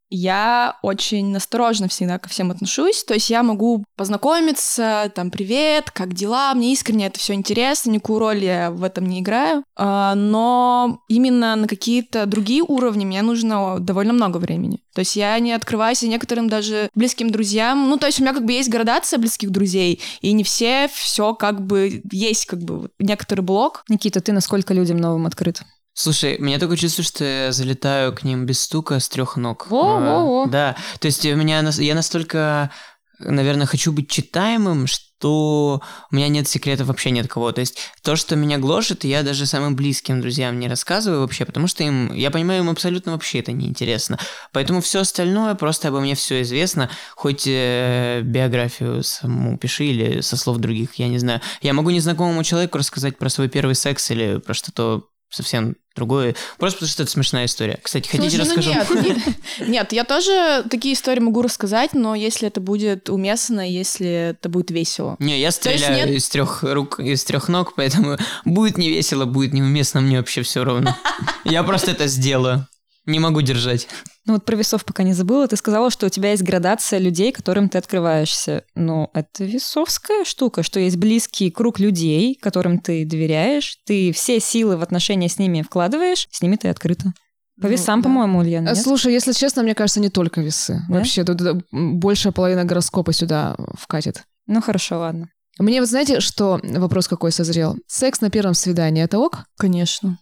[0.10, 3.04] я очень настороженно всегда ко всем отношусь.
[3.04, 8.19] То есть я могу познакомиться, там, привет, как дела, мне искренне это все интересно, никакую
[8.19, 9.63] роль я в этом не играю.
[9.76, 14.82] А, Но именно на какие-то другие уровни мне нужно довольно много времени.
[14.93, 17.89] То есть я не открываюсь и некоторым даже близким друзьям.
[17.89, 21.34] Ну, то есть у меня как бы есть градация близких друзей, и не все все
[21.34, 23.84] как бы есть как бы некоторый блок.
[23.88, 25.62] Никита, ты насколько людям новым открыт?
[26.01, 29.67] Слушай, у меня такое чувство, что я залетаю к ним без стука с трех ног.
[29.69, 30.43] Во-во-во.
[30.43, 32.71] А, Да, то есть у меня, я настолько,
[33.19, 37.51] наверное, хочу быть читаемым, что у меня нет секретов вообще ни от кого.
[37.51, 41.67] То есть то, что меня гложет, я даже самым близким друзьям не рассказываю вообще, потому
[41.67, 44.17] что им, я понимаю, им абсолютно вообще это неинтересно.
[44.53, 50.38] Поэтому все остальное просто обо мне все известно, хоть э, биографию саму пиши или со
[50.38, 51.41] слов других, я не знаю.
[51.62, 56.77] Я могу незнакомому человеку рассказать про свой первый секс или про что-то совсем другое, просто
[56.79, 57.77] потому что это смешная история.
[57.83, 59.03] Кстати, хотите Слушай, ну расскажу?
[59.03, 59.17] нет,
[59.59, 64.49] не- нет, я тоже такие истории могу рассказать, но если это будет уместно, если это
[64.49, 65.15] будет весело.
[65.19, 69.53] Не, я стреляю нет- из трех рук, из трех ног, поэтому будет не весело, будет
[69.53, 70.95] неуместно, мне вообще все равно.
[71.43, 72.67] Я просто это сделаю.
[73.05, 73.88] Не могу держать.
[74.25, 75.47] Ну вот про весов пока не забыла.
[75.47, 78.63] Ты сказала, что у тебя есть градация людей, которым ты открываешься.
[78.75, 84.77] Но это весовская штука, что есть близкий круг людей, которым ты доверяешь, ты все силы
[84.77, 87.13] в отношения с ними вкладываешь, с ними ты открыта.
[87.59, 88.05] По Ну, весам, да.
[88.09, 88.83] по-моему, Ульяна, А, нет?
[88.83, 90.81] Слушай, если честно, мне кажется, не только весы.
[90.88, 90.95] Да?
[90.95, 94.23] Вообще, тут э, большая половина гороскопа сюда вкатит.
[94.47, 95.29] Ну хорошо, ладно.
[95.57, 97.75] Мне вот знаете, что вопрос какой созрел?
[97.88, 99.39] Секс на первом свидании— это ок?
[99.57, 100.19] Конечно.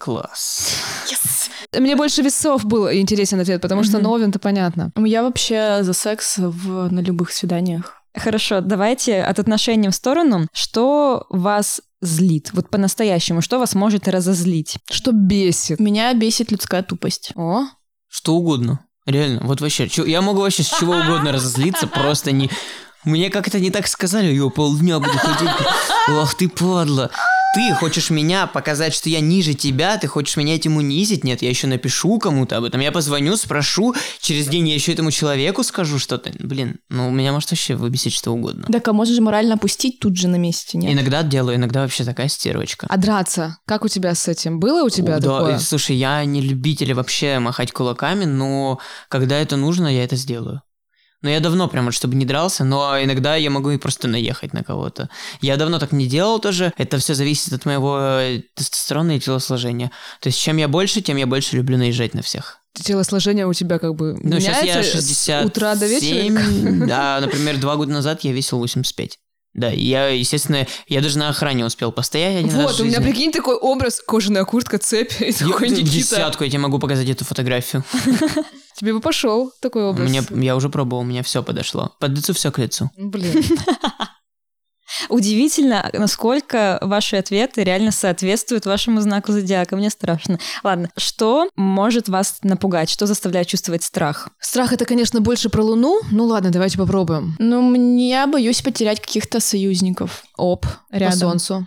[0.00, 0.70] Класс.
[1.76, 3.98] Мне больше весов был интересен ответ, потому что.
[3.98, 4.92] Новин-то понятно.
[4.96, 7.94] Я вообще за секс в, на любых свиданиях.
[8.16, 10.48] Хорошо, давайте от отношений в сторону.
[10.52, 12.50] Что вас злит?
[12.52, 14.78] Вот по-настоящему, что вас может разозлить?
[14.90, 15.78] Что бесит?
[15.78, 17.30] Меня бесит людская тупость.
[17.36, 17.64] О,
[18.08, 18.80] Что угодно.
[19.06, 22.50] Реально, вот вообще, чё- я могу вообще с чего угодно разозлиться, просто не...
[23.04, 25.50] Мне как-то не так сказали, я полдня буду ходить.
[26.08, 27.10] Ох ты падла.
[27.52, 31.24] Ты хочешь меня показать, что я ниже тебя, ты хочешь меня этим унизить?
[31.24, 32.80] Нет, я еще напишу кому-то об этом.
[32.80, 36.30] Я позвоню, спрошу, через день я еще этому человеку скажу что-то.
[36.38, 38.68] Блин, ну у меня может вообще выбесить что угодно.
[38.70, 40.92] Так, а можешь же морально опустить тут же на месте, нет?
[40.92, 42.86] Иногда делаю, иногда вообще такая стервочка.
[42.88, 43.58] а драться?
[43.66, 44.60] Как у тебя с этим?
[44.60, 45.56] Было у тебя О, да, такое?
[45.56, 50.62] и, слушай, я не любитель вообще махать кулаками, но когда это нужно, я это сделаю.
[51.22, 54.54] Но я давно прям вот, чтобы не дрался, но иногда я могу и просто наехать
[54.54, 55.10] на кого-то.
[55.42, 56.72] Я давно так не делал тоже.
[56.78, 59.90] Это все зависит от моего э, тестостерона и телосложения.
[60.20, 62.60] То есть чем я больше, тем я больше люблю наезжать на всех.
[62.72, 65.42] Телосложение у тебя как бы Ну, сейчас я меняется 60.
[65.42, 66.40] с утра до вечера?
[66.86, 69.18] Да, например, два года назад я весил 85.
[69.52, 73.00] Да, я, естественно, я даже на охране успел постоять один раз Вот, в у меня,
[73.00, 75.90] прикинь, такой образ, кожаная куртка, цепь, и такой Никита.
[75.90, 77.84] десятку я тебе могу показать эту фотографию.
[78.76, 80.08] Тебе бы пошел такой образ.
[80.08, 81.94] Мне, я уже пробовал, у меня все подошло.
[82.00, 82.90] Под лицу все к лицу.
[82.96, 83.44] Блин.
[85.08, 89.76] Удивительно, насколько ваши ответы реально соответствуют вашему знаку зодиака.
[89.76, 90.38] Мне страшно.
[90.62, 92.90] Ладно, что может вас напугать?
[92.90, 94.28] Что заставляет чувствовать страх?
[94.40, 96.00] Страх это, конечно, больше про Луну.
[96.10, 97.36] Ну ладно, давайте попробуем.
[97.38, 100.24] Ну, мне я боюсь потерять каких-то союзников.
[100.36, 101.12] Оп, Рядом.
[101.12, 101.66] по Солнцу.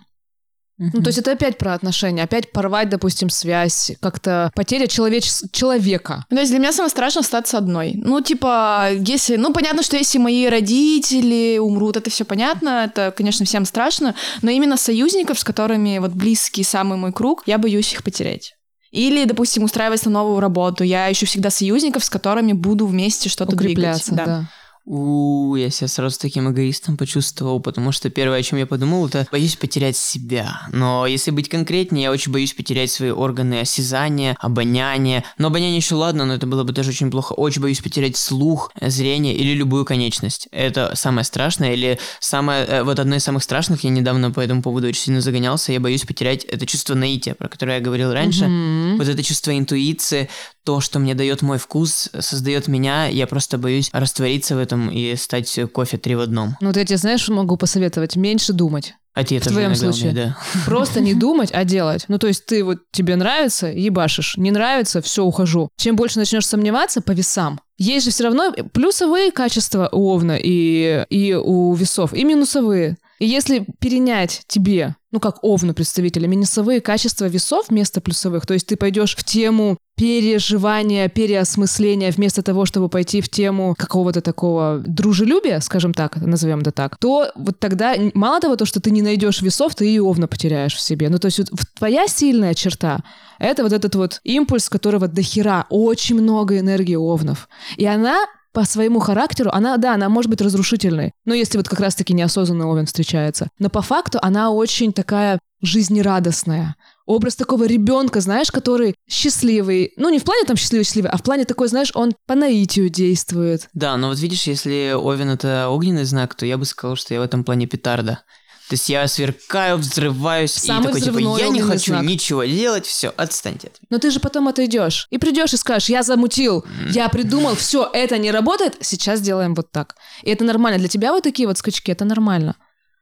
[0.91, 5.29] Ну, то есть это опять про отношения, опять порвать, допустим, связь, как-то потеря человеч...
[5.51, 6.25] человека.
[6.29, 7.93] Ну, То есть для меня самое страшное остаться одной.
[7.95, 9.35] Ну, типа, если...
[9.37, 14.51] Ну, понятно, что если мои родители умрут, это все понятно, это, конечно, всем страшно, но
[14.51, 18.55] именно союзников, с которыми вот близкий самый мой круг, я боюсь их потерять.
[18.91, 23.55] Или, допустим, устраиваясь на новую работу, я ищу всегда союзников, с которыми буду вместе что-то
[23.55, 24.03] двигать.
[24.11, 24.49] да.
[24.85, 29.25] У, я себя сразу таким эгоистом почувствовал, потому что первое, о чем я подумал, это
[29.31, 30.67] боюсь потерять себя.
[30.73, 35.23] Но если быть конкретнее, я очень боюсь потерять свои органы осязания, обоняния.
[35.37, 37.31] Но обоняние еще ладно, но это было бы даже очень плохо.
[37.33, 40.49] Очень боюсь потерять слух, зрение или любую конечность.
[40.51, 41.73] Это самое страшное.
[41.73, 45.21] Или самое, э, вот одно из самых страшных, я недавно по этому поводу очень сильно
[45.21, 48.47] загонялся, я боюсь потерять это чувство наития, про которое я говорил раньше.
[48.47, 48.97] Мгм.
[48.97, 50.29] Вот это чувство интуиции,
[50.63, 55.15] то, что мне дает мой вкус, создает меня, я просто боюсь раствориться в этом и
[55.15, 56.55] стать кофе три в одном.
[56.61, 58.95] Ну, вот я тебе, знаешь, могу посоветовать меньше думать.
[59.13, 60.11] А тебе В твоем случае.
[60.11, 60.37] умеет, да.
[60.65, 62.05] Просто не думать, а делать.
[62.07, 64.37] Ну, то есть ты вот, тебе нравится, ебашишь.
[64.37, 65.69] Не нравится, все, ухожу.
[65.77, 71.05] Чем больше начнешь сомневаться по весам, есть же все равно плюсовые качества у Овна и,
[71.11, 72.97] и у весов, и минусовые.
[73.19, 78.65] И если перенять тебе, ну, как Овну представителя, минусовые качества весов вместо плюсовых, то есть
[78.65, 85.59] ты пойдешь в тему переживания, переосмысления, вместо того, чтобы пойти в тему какого-то такого дружелюбия,
[85.59, 89.43] скажем так, назовем это так, то вот тогда мало того, то, что ты не найдешь
[89.43, 91.09] весов, ты и овна потеряешь в себе.
[91.09, 93.03] Ну, то есть вот твоя сильная черта—
[93.39, 97.47] это вот этот вот импульс, которого до хера, очень много энергии овнов.
[97.77, 98.17] И она
[98.53, 101.13] по своему характеру, она, да, она может быть разрушительной.
[101.25, 103.49] Но если вот как раз-таки неосознанно овен встречается.
[103.59, 106.75] Но по факту она очень такая жизнерадостная.
[107.05, 109.93] Образ такого ребенка, знаешь, который счастливый.
[109.97, 113.69] Ну, не в плане там счастливый-счастливый, а в плане такой, знаешь, он по наитию действует.
[113.73, 117.19] Да, но вот видишь, если Овен это огненный знак, то я бы сказал, что я
[117.19, 118.21] в этом плане петарда.
[118.69, 122.03] То есть я сверкаю, взрываюсь Самый и такой, типа, я не хочу знак.
[122.05, 123.87] ничего делать, все, отстаньте от меня.
[123.89, 125.07] Но ты же потом отойдешь.
[125.11, 129.71] И придешь и скажешь, я замутил, я придумал, все, это не работает, сейчас делаем вот
[129.71, 129.95] так.
[130.23, 130.79] И это нормально.
[130.79, 132.55] Для тебя вот такие вот скачки, это нормально.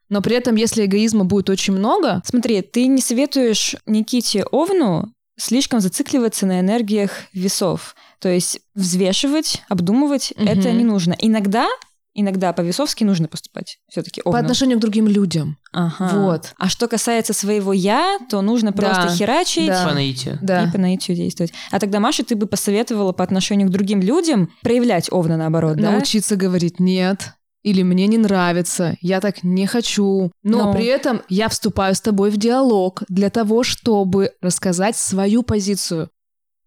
[0.09, 5.79] Но при этом, если эгоизма будет очень много, Смотри, ты не советуешь Никите Овну слишком
[5.79, 7.95] зацикливаться на энергиях весов.
[8.19, 10.47] То есть взвешивать, обдумывать Мгм.
[10.47, 11.15] это не нужно.
[11.17, 11.67] Иногда,
[12.13, 13.77] иногда по-весовски нужно поступать.
[13.89, 15.57] Все-таки по отношению к другим людям.
[15.73, 16.09] Ага.
[16.19, 16.53] Вот.
[16.57, 19.87] А что касается своего я, то нужно Да, просто херачить да.
[19.87, 20.37] По наитию.
[20.41, 20.63] Да.
[20.65, 21.53] и по наитию действовать.
[21.71, 25.91] А тогда, Маша, ты бы посоветовала по отношению к другим людям проявлять овна наоборот, да?
[25.91, 30.31] Научиться говорить «нет», или «мне не нравится», «я так не хочу».
[30.43, 35.43] Но Но- при этом я вступаю с тобой в диалог для того, чтобы рассказать свою
[35.43, 36.09] позицию.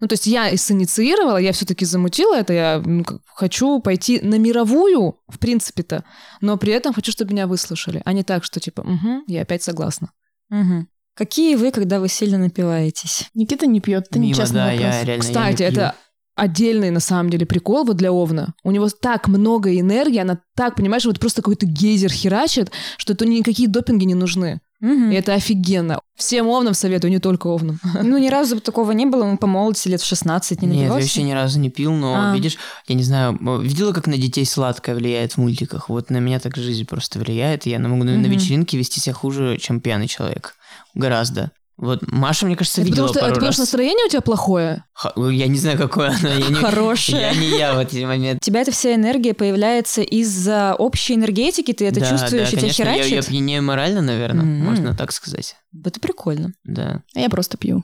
[0.05, 4.35] Ну, то есть я и синициировала, я все-таки замутила это, я ну, хочу пойти на
[4.35, 6.05] мировую, в принципе-то,
[6.43, 9.63] но при этом хочу, чтобы меня выслушали, а не так, что типа, угу, я опять
[9.63, 10.11] согласна.
[10.51, 10.89] Мгм.
[11.15, 13.31] Какие вы, когда вы сильно напиваетесь?
[13.33, 14.81] Никита не пьет, это Мимо, нечестный да, вопрос.
[14.83, 15.81] я реально я Кстати, не пью.
[15.81, 15.95] это
[16.37, 18.53] отдельный, на самом деле, прикол вот для Овна.
[18.63, 23.25] У него так много энергии, она так, понимаешь, вот просто какой-то гейзер херачит, что это
[23.25, 24.61] никакие допинги не нужны.
[24.85, 25.13] Мгм.
[25.13, 26.01] И это офигенно.
[26.15, 27.81] Всем Овнам советую, не только Овнам.
[28.03, 30.81] Ну, ни разу такого не было, мы по молодости лет в 16 не Нет, я
[30.83, 31.05] напивался.
[31.05, 32.35] вообще ни разу не пил, но А.
[32.35, 35.89] видишь, я не знаю, видела, как на детей сладкое влияет в мультиках?
[35.89, 39.15] Вот на меня так жизнь просто влияет, и я могу на, на вечеринке вести себя
[39.15, 40.55] хуже, чем пьяный человек.
[40.95, 41.51] Гораздо.
[41.77, 43.55] Вот Маша, мне кажется, Это видела потому, что, пару это потому раз.
[43.55, 44.85] что настроение у тебя плохое?
[44.93, 46.29] Ха- Я не знаю, какое оно.
[46.29, 47.21] Я не, Хорошее.
[47.21, 48.39] Я не я в этот момент.
[48.43, 52.51] У тебя эта вся энергия появляется из-за общей энергетики, ты это Да, чувствуешь, да, и
[52.53, 53.27] тебя конечно, я, я херачит.
[53.29, 54.65] пьянею морально, наверное, М.
[54.65, 55.57] можно так сказать.
[55.85, 56.53] Это прикольно.
[56.63, 57.03] Да.
[57.17, 57.83] А я просто пью.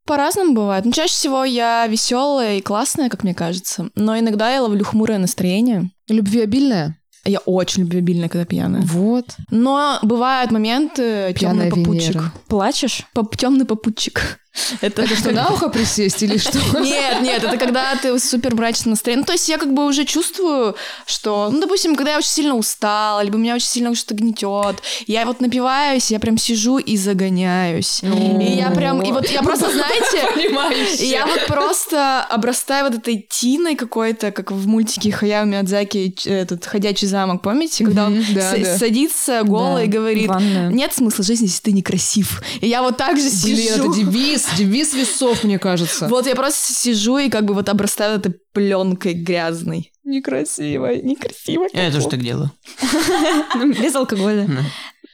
[0.06, 0.86] По-разному бывает.
[0.86, 3.90] Ну, чаще всего я веселая и классная, как мне кажется.
[3.96, 5.92] Но иногда я ловлю хмурое настроение.
[6.08, 6.98] Любвеобильная?
[7.26, 8.82] Я очень любвеобильная, когда пьяная.
[8.84, 9.26] Вот.
[9.52, 12.16] Но бывают моменты темный попутчик.
[12.16, 12.34] Венера.
[12.48, 13.04] Плачешь?
[13.38, 14.40] темный попутчик.
[14.82, 16.60] Это, Это что, на ухо присесть или что?
[16.80, 19.22] Нет, нет, это когда ты супер мрачном настроении.
[19.22, 22.56] Ну, то есть я как бы уже чувствую, что, ну, допустим, когда я очень сильно
[22.56, 28.02] устала, либо меня очень сильно что-то гнетет, я вот напиваюсь, я прям сижу и загоняюсь.
[28.04, 33.76] И я прям, и вот я просто, знаете, я вот просто обрастаю вот этой тиной
[33.76, 37.86] какой-то, как в мультике Хаяо Миядзаки, этот «Ходячий замок», помните?
[37.86, 38.78] Когда он да, с- да.
[38.78, 40.72] садится голый и Да, говорит, в ванную.
[40.72, 42.42] нет смысла жизни, если ты некрасив.
[42.62, 43.86] И я вот так же Блин, сижу.
[43.92, 46.08] это девиз, девиз весов, мне кажется.
[46.08, 49.92] Вот я просто сижу и как бы вот обрастаю этой пленкой грязной.
[50.04, 51.68] Некрасиво, некрасиво.
[51.74, 52.52] Я тоже так делаю.
[53.56, 54.48] Ну, Без алкоголя.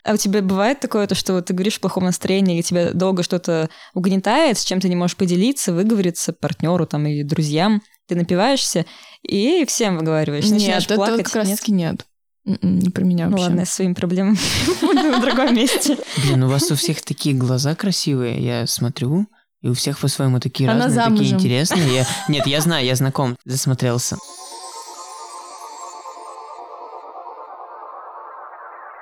[0.04, 2.92] А у тебя бывает такое, то, что вот ты говоришь в плохом настроении, и тебя
[2.94, 7.82] долго что-то угнетает, с чем ты не можешь поделиться, выговориться партнеру там и друзьям.
[8.08, 8.86] Ты напиваешься
[9.24, 10.46] и всем выговариваешь.
[10.46, 11.26] начинаешь Нет, это плакать.
[11.26, 12.06] как раз Нет?
[12.46, 13.46] М-м, Не про меня Ну вообще.
[13.46, 14.38] ладно, я своими проблемами
[14.82, 15.98] буду в другом месте.
[16.24, 19.26] Блин, у вас у всех такие глаза красивые, я смотрю,
[19.62, 21.38] и у всех по-своему такие Она разные, такие замужем.
[21.40, 21.96] интересные.
[21.96, 24.18] Я- Нет, я знаю, я знаком, засмотрелся.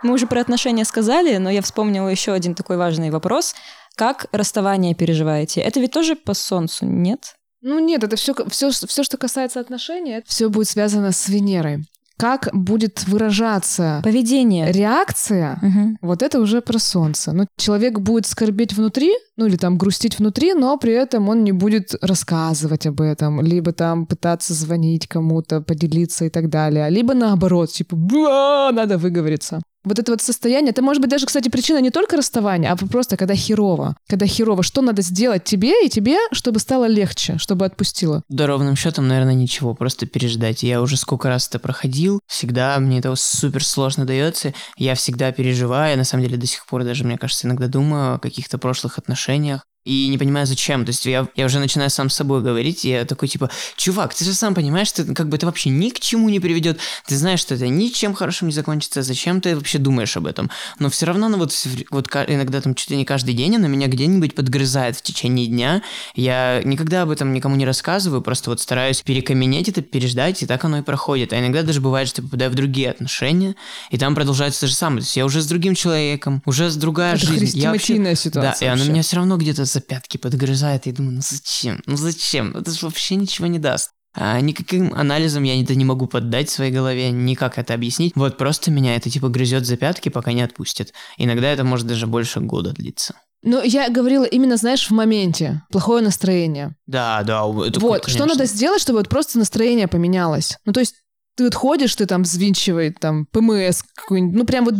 [0.04, 3.56] Мы уже про отношения сказали, но я вспомнила еще один такой важный вопрос.
[3.96, 5.62] Как расставание переживаете?
[5.62, 7.36] Это ведь тоже по солнцу, нет?
[7.62, 11.86] Ну нет, это все, все, все, что касается отношений, все будет связано с Венерой.
[12.18, 14.72] Как будет выражаться Поведение.
[14.72, 15.98] реакция, Мгм.
[16.02, 17.32] вот это уже про солнце.
[17.34, 21.52] Ну, человек будет скорбеть внутри, ну или там грустить внутри, но при этом он не
[21.52, 27.72] будет рассказывать об этом, либо там пытаться звонить кому-то, поделиться и так далее, либо наоборот,
[27.72, 29.62] типа, «Бла, надо выговориться.
[29.84, 33.18] Вот это вот состояние, это может быть даже, кстати, причина не только расставания, а просто
[33.18, 33.96] когда херово.
[34.08, 38.24] Когда херово, что надо сделать тебе и тебе, чтобы стало легче, чтобы отпустило?
[38.30, 40.64] Да ровным счетом, наверное, ничего, просто переждать.
[40.64, 45.98] Я уже сколько раз это проходил, всегда мне это супер сложно дается, я всегда переживаю,
[45.98, 49.66] на самом деле до сих пор даже, мне кажется, иногда думаю о каких-то прошлых отношениях,
[49.86, 50.86] и не понимаю, зачем.
[50.86, 54.14] То есть я, я уже начинаю сам с собой говорить, и я такой, типа, чувак,
[54.14, 56.80] ты же сам понимаешь, что как бы это вообще ни к чему не приведет.
[57.06, 59.02] Ты знаешь, что это ничем хорошим не закончится.
[59.02, 60.50] Зачем ты вообще думаешь об этом?
[60.80, 61.54] Но все равно, ну вот,
[61.90, 65.82] вот иногда там чуть ли не каждый день она меня где-нибудь подгрызает в течение дня.
[66.16, 70.64] Я никогда об этом никому не рассказываю, просто вот стараюсь перекаменеть это, переждать, и так
[70.64, 71.34] оно и проходит.
[71.34, 73.56] А иногда даже бывает, что я попадаю в другие отношения,
[73.92, 75.02] и там продолжается то же самое.
[75.02, 77.60] То есть я уже с другим человеком, уже с другая это жизнь.
[77.60, 77.96] Я вообще...
[78.16, 78.32] ситуация.
[78.32, 78.66] Да, вообще.
[78.66, 81.82] и она меня все равно где-то за пятки подгрызает, и я думаю, ну зачем?
[81.86, 82.56] Ну зачем?
[82.56, 83.92] Это же вообще ничего не даст.
[84.16, 88.14] А никаким анализом я это не могу поддать своей голове, никак это объяснить.
[88.16, 90.94] Вот просто меня это типа грызет за пятки, пока не отпустит.
[91.18, 93.16] Иногда это может даже больше года длиться.
[93.42, 95.64] Ну, я говорила именно, знаешь, в моменте.
[95.70, 96.76] Плохое настроение.
[96.88, 97.44] Да, да.
[97.68, 98.10] Это вот, конечно.
[98.10, 100.58] что надо сделать, чтобы вот просто настроение поменялось?
[100.64, 100.96] Ну, то есть
[101.36, 104.76] ты вот ходишь, ты там взвинчивай, там, ПМС какой-нибудь, ну, прям вот,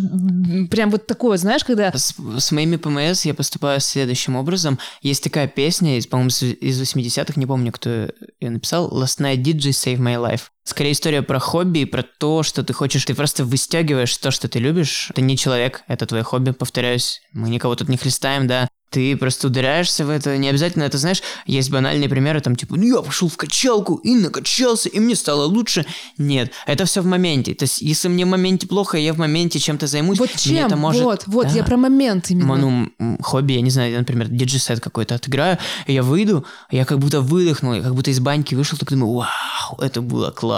[0.70, 1.92] прям вот такое, знаешь, когда...
[1.92, 4.80] С, с моими ПМС я поступаю следующим образом.
[5.02, 9.98] Есть такая песня, по-моему, из 80-х, не помню, кто ее написал, Last Night DJ Save
[9.98, 10.53] My Life.
[10.64, 14.48] Скорее история про хобби и про то, что ты хочешь, ты просто выстегиваешь то, что
[14.48, 15.08] ты любишь.
[15.10, 17.22] Это не человек, это твое хобби, повторяюсь.
[17.34, 20.38] Мы никого тут не хлестаем, да ты просто ударяешься в это.
[20.38, 24.14] Не обязательно это, знаешь, есть банальные примеры, там, типа, ну я пошел в качалку и
[24.14, 25.86] накачался, и мне стало лучше.
[26.20, 27.56] Нет, это все в моменте.
[27.56, 30.20] То есть, если мне в моменте плохо, я в моменте чем-то займусь.
[30.20, 30.68] Вот чем?
[30.68, 31.02] это может...
[31.02, 31.54] Вот, вот, да.
[31.54, 32.56] я про момент именно.
[32.56, 35.58] Ну, хобби, я не знаю, я, например, диджей-сет какой-то отыграю,
[35.88, 39.80] я выйду, я как будто выдохнул, я как будто из баньки вышел, так думаю, вау,
[39.80, 40.53] это было классно.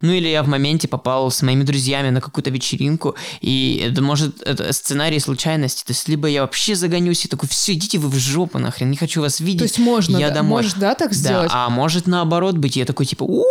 [0.00, 4.42] Ну или я в моменте попал с моими друзьями на какую-то вечеринку, и это может,
[4.42, 8.16] это сценарий случайности, то есть либо я вообще загонюсь и такой, все, идите вы в
[8.16, 9.58] жопу нахрен, не хочу вас видеть.
[9.58, 10.62] То есть можно, я да, домой.
[10.62, 11.48] можешь, да, так сделать?
[11.48, 13.44] Да, а может наоборот быть, я такой типа, у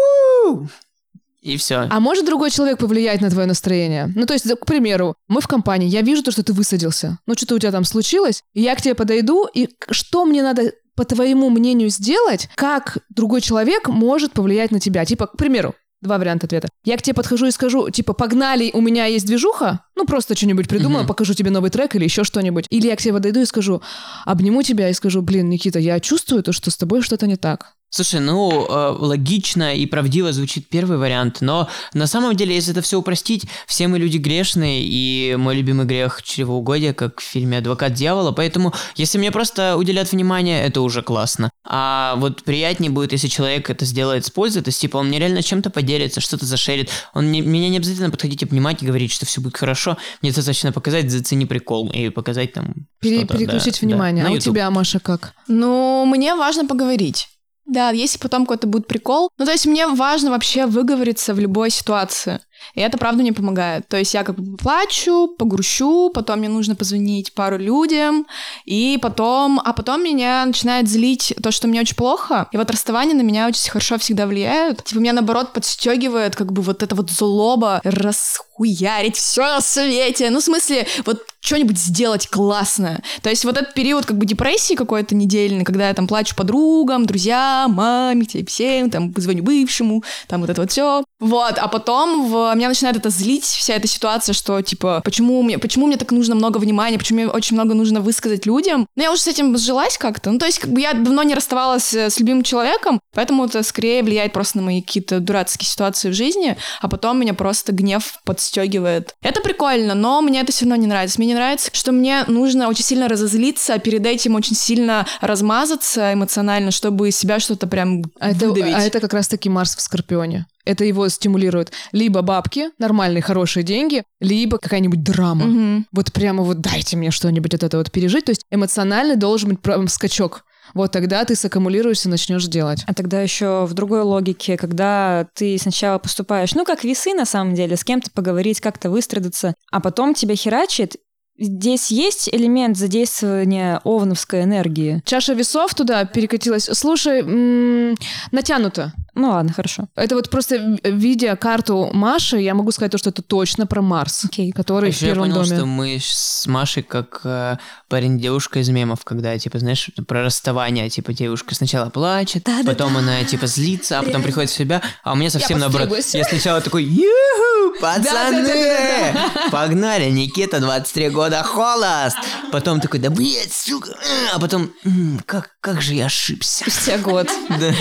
[1.41, 1.87] и все.
[1.89, 4.11] А может другой человек повлиять на твое настроение?
[4.15, 7.19] Ну, то есть, к примеру, мы в компании, я вижу то, что ты высадился.
[7.25, 10.73] Ну, что-то у тебя там случилось, и я к тебе подойду, и что мне надо
[10.95, 15.05] по твоему мнению сделать, как другой человек может повлиять на тебя?
[15.05, 16.69] Типа, к примеру, Два варианта ответа.
[16.83, 20.67] Я к тебе подхожу и скажу, типа, погнали, у меня есть движуха, ну просто что-нибудь
[20.67, 21.07] придумаю, mm-hmm.
[21.07, 22.65] покажу тебе новый трек или еще что-нибудь.
[22.69, 23.81] Или я к тебе подойду и скажу,
[24.25, 27.76] обниму тебя и скажу, блин, Никита, я чувствую то, что с тобой что-то не так.
[27.89, 32.81] Слушай, ну, э, логично и правдиво звучит первый вариант, но на самом деле, если это
[32.81, 37.93] все упростить, все мы люди грешные, и мой любимый грех чревоугодия, как в фильме «Адвокат
[37.93, 41.49] дьявола», поэтому если мне просто уделят внимание, это уже классно.
[41.65, 45.19] А вот приятнее будет, если человек это сделает с пользой, то есть, типа, он мне
[45.19, 49.25] реально чем-то поделится, что-то зашерит, он не, меня не обязательно подходить обнимать и говорить, что
[49.25, 54.23] все будет хорошо, мне достаточно показать, зацени прикол и показать там Пере- Переключить да, внимание.
[54.25, 55.33] Да, а у тебя, Маша, как?
[55.47, 57.27] Ну, мне важно поговорить.
[57.67, 59.29] Да, если потом какой-то будет прикол.
[59.37, 62.39] Ну, то есть мне важно вообще выговориться в любой ситуации.
[62.73, 63.87] И это, правда, мне помогает.
[63.87, 68.27] То есть я как бы плачу, погрущу, потом мне нужно позвонить пару людям,
[68.65, 69.59] и потом...
[69.63, 72.47] А потом меня начинает злить то, что мне очень плохо.
[72.51, 74.83] И вот расставание на меня очень хорошо всегда влияют.
[74.83, 80.29] Типа меня, наоборот, подстегивает как бы вот это вот злоба, расхуярить все на свете.
[80.29, 83.01] Ну, в смысле, вот что-нибудь сделать классное.
[83.21, 87.05] То есть вот этот период как бы депрессии какой-то недельный, когда я там плачу подругам,
[87.05, 91.03] друзьям, маме, всем, там, позвоню бывшему, там вот это вот все.
[91.19, 95.57] Вот, а потом в меня начинает это злить, вся эта ситуация, что, типа, почему мне,
[95.57, 98.87] почему мне так нужно много внимания, почему мне очень много нужно высказать людям.
[98.95, 100.29] Но я уже с этим сжилась как-то.
[100.31, 103.63] Ну, то есть, как бы я давно не расставалась э, с любимым человеком, поэтому это
[103.63, 108.19] скорее влияет просто на мои какие-то дурацкие ситуации в жизни, а потом меня просто гнев
[108.23, 109.15] подстегивает.
[109.23, 111.17] Это прикольно, но мне это все равно не нравится.
[111.17, 116.13] Мне не нравится, что мне нужно очень сильно разозлиться, а перед этим очень сильно размазаться
[116.13, 118.67] эмоционально, чтобы из себя что-то прям а выдавить.
[118.67, 121.71] Это, а это как раз-таки Марс в Скорпионе это его стимулирует.
[121.91, 125.45] Либо бабки, нормальные, хорошие деньги, либо какая-нибудь драма.
[125.45, 125.85] Угу.
[125.91, 128.25] Вот прямо вот дайте мне что-нибудь от этого вот пережить.
[128.25, 130.43] То есть эмоционально должен быть прям скачок.
[130.73, 132.83] Вот тогда ты саккумулируешься и начнешь делать.
[132.87, 137.55] А тогда еще в другой логике, когда ты сначала поступаешь, ну, как весы на самом
[137.55, 140.97] деле, с кем-то поговорить, как-то выстрадаться, а потом тебя херачит,
[141.39, 145.01] Здесь есть элемент задействования овновской энергии.
[145.05, 146.69] Чаша весов туда перекатилась.
[146.73, 147.95] Слушай, м-
[148.31, 148.93] натянуто.
[149.13, 149.87] Ну ладно, хорошо.
[149.95, 154.25] Это вот просто видя карту Маши, я могу сказать то, что это точно про Марс,
[154.25, 154.51] Окей.
[154.51, 155.55] который в Еще я первом понял, доме.
[155.57, 157.57] что мы с Машей как э,
[157.89, 163.23] парень девушка из мемов, когда, типа, знаешь, про расставание, типа, девушка сначала плачет, потом она,
[163.23, 165.89] типа, злится, а потом приходит в себя, а у меня совсем наоборот.
[165.89, 166.15] подстриглась.
[166.15, 169.15] Я сначала такой, юху, пацаны,
[169.51, 172.17] погнали, Никита, 23 года, холост.
[172.51, 176.61] Потом такой, да, блядь, сука, э, а потом, «М, как, как же я ошибся.
[176.61, 177.29] Спустя год.
[177.59, 177.73] Да.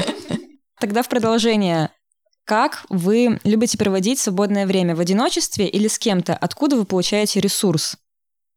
[0.79, 1.91] Тогда в продолжение.
[2.45, 4.95] Как вы любите проводить свободное время?
[4.95, 6.35] В одиночестве или с кем-то?
[6.37, 7.97] Откуда вы получаете ресурс?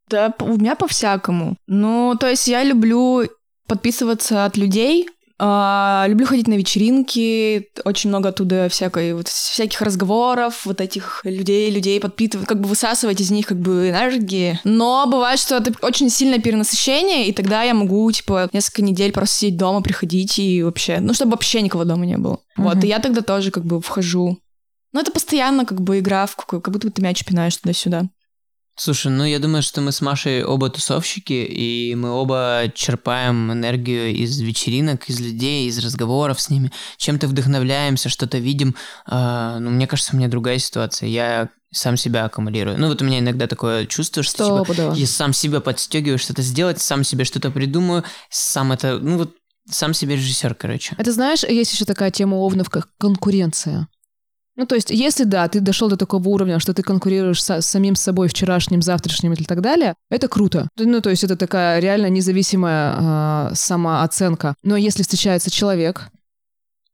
[0.09, 1.55] Да, у меня по-всякому.
[1.67, 3.23] Ну, то есть я люблю
[3.67, 5.07] подписываться от людей,
[5.39, 11.71] а, люблю ходить на вечеринки, очень много оттуда всякой, вот, всяких разговоров, вот этих людей,
[11.71, 14.59] людей подпитывать, как бы высасывать из них как бы энергии.
[14.63, 19.37] Но бывает, что это очень сильное перенасыщение, и тогда я могу, типа, несколько недель просто
[19.37, 22.39] сидеть дома, приходить и вообще, ну, чтобы вообще никого дома не было.
[22.57, 22.85] Вот, Мгм.
[22.85, 24.37] и я тогда тоже как бы вхожу.
[24.91, 28.09] Но это постоянно как бы игра в какой, как будто ты мяч пинаешь туда-сюда.
[28.79, 34.15] Слушай, ну я думаю, что мы с Машей оба тусовщики, и мы оба черпаем энергию
[34.15, 38.75] из вечеринок, из людей, из разговоров с ними, чем-то вдохновляемся, что-то видим.
[39.05, 41.09] А, ну, мне кажется, у меня другая ситуация.
[41.09, 42.79] Я сам себя аккумулирую.
[42.79, 44.93] Ну, вот у меня иногда такое чувство, что типа, Стопудово.
[44.93, 49.35] я сам себя подстегиваю что-то сделать, сам себе что-то придумаю, сам это, ну вот,
[49.69, 50.95] сам себе режиссер, короче.
[50.97, 53.89] Это знаешь, есть еще такая тема овнов, как конкуренция.
[54.59, 57.65] Ну, то есть, если да, ты дошел до такого уровня, что ты конкурируешь со- с
[57.65, 60.67] самим собой вчерашним, завтрашним и так далее, это круто.
[60.77, 64.55] Ну, то есть, это такая реально независимая а, самооценка.
[64.61, 66.09] Но если встречается человек,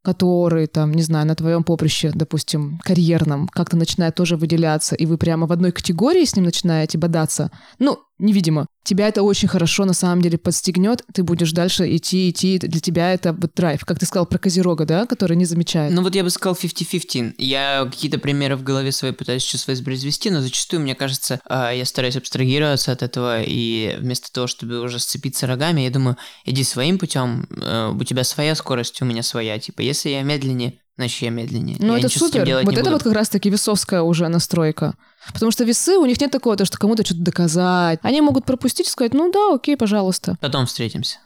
[0.04, 5.18] который, там, не знаю, на твоем поприще, допустим, карьерном, как-то начинает тоже выделяться, и вы
[5.18, 7.50] прямо в одной категории с ним начинаете бодаться,
[7.80, 12.58] ну, невидимо, тебя это очень хорошо на самом деле подстегнет, ты будешь дальше идти, идти,
[12.60, 13.84] для тебя это вот драйв.
[13.84, 15.92] Как ты сказал про Козерога, да, который не замечает.
[15.94, 17.36] Ну вот я бы сказал 50-50.
[17.38, 21.86] Я какие-то примеры в голове своей пытаюсь сейчас воспроизвести, но зачастую, мне кажется, а, я
[21.86, 26.98] стараюсь абстрагироваться от этого, и вместо того, чтобы уже сцепиться рогами, я думаю, иди своим
[26.98, 29.60] путем, э, у тебя своя скорость, у меня своя.
[29.60, 31.78] Типа, если я медленнее, значит, я медленнее.
[31.80, 32.46] Ну, это супер.
[32.64, 32.92] Вот это буду.
[32.92, 34.96] вот как раз-таки весовская уже настройка.
[35.34, 38.00] Потому что весы, у них нет такого, то, что кому-то что-то доказать.
[38.04, 40.38] Они могут пропустить и сказать, ну да, окей, пожалуйста.
[40.42, 41.18] Потом встретимся.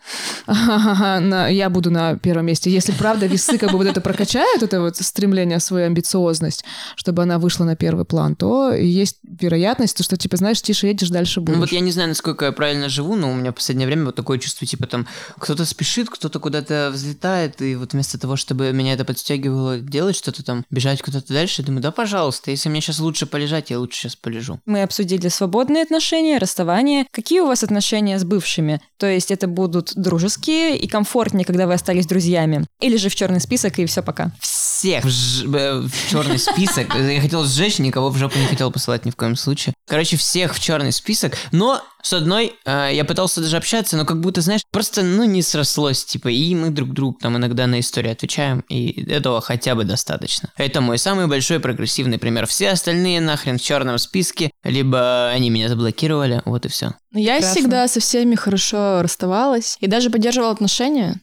[0.47, 2.69] Я буду на первом месте.
[2.69, 6.63] Если правда весы как бы вот это прокачают, это вот стремление, свою амбициозность,
[6.95, 11.41] чтобы она вышла на первый план, то есть вероятность, что, типа, знаешь, тише едешь, дальше
[11.41, 11.55] будешь.
[11.55, 14.05] Ну вот я не знаю, насколько я правильно живу, но у меня в последнее время
[14.05, 18.71] вот такое чувство, типа там кто-то спешит, кто-то куда-то взлетает, и вот вместо того, чтобы
[18.71, 22.81] меня это подстегивало делать что-то там, бежать куда-то дальше, я думаю, да пожалуйста, если мне
[22.81, 24.59] сейчас лучше полежать, я лучше сейчас полежу.
[24.65, 27.05] Мы обсудили свободные отношения, расставание.
[27.11, 28.81] Какие у вас отношения с бывшими?
[28.97, 32.65] То есть это будут дружеские и комфортнее, когда вы остались друзьями?
[32.81, 34.31] Или же в черный список и все пока?
[34.79, 36.95] Всех в, ж- в черный список.
[36.95, 39.73] Я хотел сжечь, никого в жопу не хотел посылать ни в коем случае.
[39.89, 41.35] Короче, всех в черный список.
[41.51, 45.41] Но с одной э, я пытался даже общаться, но как будто, знаешь, просто, ну, не
[45.41, 49.83] срослось, типа, и мы друг другу там иногда на истории отвечаем, и этого хотя бы
[49.83, 50.49] достаточно.
[50.55, 52.47] Это мой самый большой прогрессивный пример.
[52.47, 56.93] Все остальные нахрен в черном списке, либо они меня заблокировали, вот и все.
[57.11, 57.59] Но я Прекрасно.
[57.59, 61.19] всегда со всеми хорошо расставалась и даже поддерживала отношения.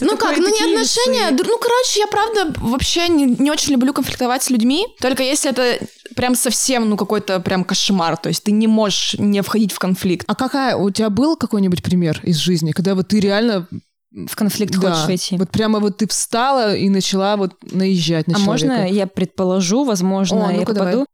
[0.00, 3.92] Ну как, ну не отношения, д- ну короче, я правда вообще не, не очень люблю
[3.92, 5.78] конфликтовать с людьми, только если это
[6.14, 10.24] прям совсем, ну какой-то прям кошмар, то есть ты не можешь не входить в конфликт.
[10.28, 13.66] А какая, у тебя был какой-нибудь пример из жизни, когда вот ты реально...
[14.10, 15.36] В конфликт да, хочешь войти?
[15.36, 18.66] Вот прямо вот ты встала и начала вот наезжать на а человека.
[18.66, 21.04] можно я предположу, возможно, О, я ну-ка, давай.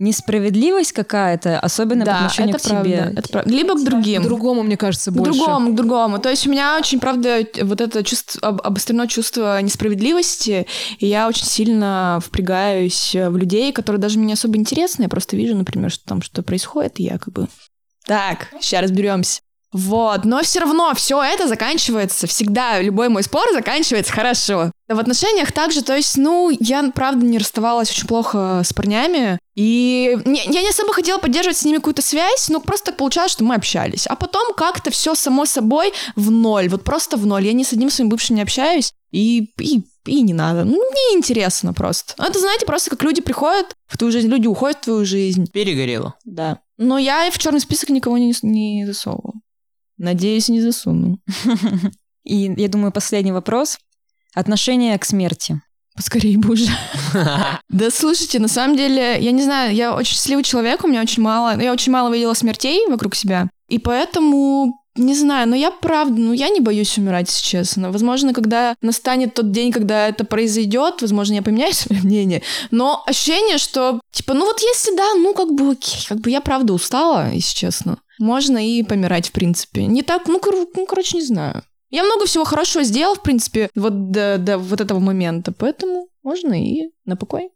[0.00, 3.50] Несправедливость какая-то, особенно по да, отношению это к правда, это правда.
[3.50, 4.22] Либо к другим.
[4.22, 5.32] К другому, мне кажется, К больше.
[5.38, 6.18] другому, к другому.
[6.18, 10.66] То есть у меня очень, правда, вот это чувство, об- обострено чувство несправедливости,
[10.98, 15.04] и я очень сильно впрягаюсь в людей, которые даже мне особо интересны.
[15.04, 17.46] Я просто вижу, например, что там что происходит, и я как бы...
[18.04, 19.40] Так, сейчас разберемся.
[19.74, 24.70] Вот, но все равно все это заканчивается всегда, любой мой спор заканчивается хорошо.
[24.88, 30.16] В отношениях также, то есть, ну, я, правда, не расставалась очень плохо с парнями, и
[30.24, 33.42] не- я не особо хотела поддерживать с ними какую-то связь, но просто так получалось, что
[33.42, 34.06] мы общались.
[34.06, 37.44] А потом как-то все само собой в ноль, вот просто в ноль.
[37.44, 40.62] Я ни с одним своим бывшим не общаюсь, и, и, и не надо.
[40.64, 42.14] Ну, мне интересно просто.
[42.18, 45.50] Ну, Это, знаете, просто как люди приходят в твою жизнь, люди уходят в твою жизнь.
[45.50, 46.14] Перегорело.
[46.24, 46.60] Да.
[46.78, 49.40] Но я в черный список никого не, не засовываю.
[49.98, 51.18] Надеюсь, не засуну.
[52.24, 53.78] И я думаю, последний вопрос.
[54.34, 55.60] Отношение к смерти.
[55.94, 56.70] Поскорее бы уже.
[57.68, 61.22] Да слушайте, на самом деле, я не знаю, я очень счастливый человек, у меня очень
[61.22, 63.48] мало, я очень мало видела смертей вокруг себя.
[63.68, 67.90] И поэтому Не знаю, но я правда, ну я не боюсь умирать, если честно.
[67.90, 72.42] Возможно, когда настанет тот день, когда это произойдет, возможно, я поменяю свое мнение.
[72.70, 76.40] Но ощущение, что, типа, ну вот если да, ну как бы окей, как бы я
[76.40, 77.98] правда устала, если честно.
[78.18, 79.86] Можно и помирать, в принципе.
[79.86, 81.62] Не так, ну, кор- ну короче, не знаю.
[81.90, 86.52] Я много всего хорошего сделал, в принципе, вот до, до вот этого момента, поэтому можно
[86.60, 87.50] и на покой.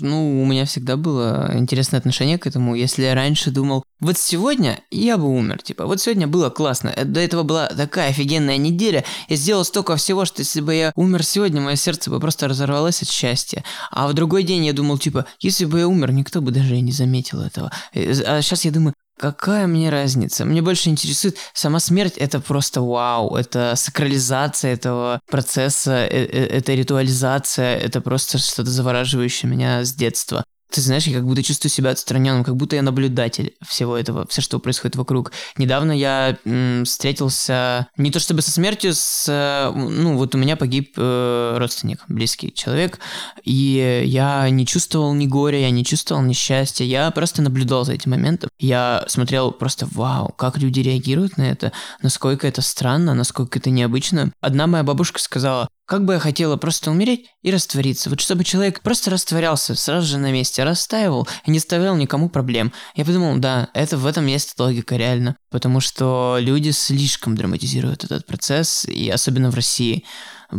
[0.00, 2.74] Ну, у меня всегда было интересное отношение к этому.
[2.74, 7.04] Если я раньше думал, вот сегодня я бы умер, типа, вот сегодня было классно, э,
[7.04, 11.24] до этого была такая офигенная неделя, я сделал столько всего, что если бы я умер
[11.24, 13.64] сегодня, мое сердце бы просто разорвалось от счастья.
[13.90, 16.80] А в другой день я думал, типа, если бы я умер, никто бы даже и
[16.80, 17.70] не заметил этого.
[17.92, 20.44] Э, А сейчас я думаю, Какая мне разница?
[20.44, 22.14] Мне больше интересует сама смерть.
[22.16, 23.36] Это просто вау.
[23.36, 27.76] Это сакрализация этого процесса, э- э- это ритуализация.
[27.76, 30.42] Это просто что-то завораживающее меня с детства.
[30.72, 34.40] Ты знаешь, я как будто чувствую себя отстраненным, как будто я наблюдатель всего этого, все,
[34.40, 35.30] что происходит вокруг.
[35.58, 40.94] Недавно я м, встретился не то чтобы со смертью, с, ну вот у меня погиб
[40.96, 43.00] э, родственник, близкий человек,
[43.44, 47.92] и я не чувствовал ни горя, я не чувствовал ни счастья, я просто наблюдал за
[47.92, 48.48] этим моментом.
[48.58, 54.32] Я смотрел просто, вау, как люди реагируют на это, насколько это странно, насколько это необычно.
[54.40, 58.08] Одна моя бабушка сказала, как бы я хотела просто умереть и раствориться.
[58.08, 62.72] Вот чтобы человек просто растворялся сразу же на месте, растаивал и не оставлял никому проблем.
[62.94, 65.36] Я подумал, да, это в этом есть логика реально.
[65.50, 70.04] Потому что люди слишком драматизируют этот процесс, и особенно в России.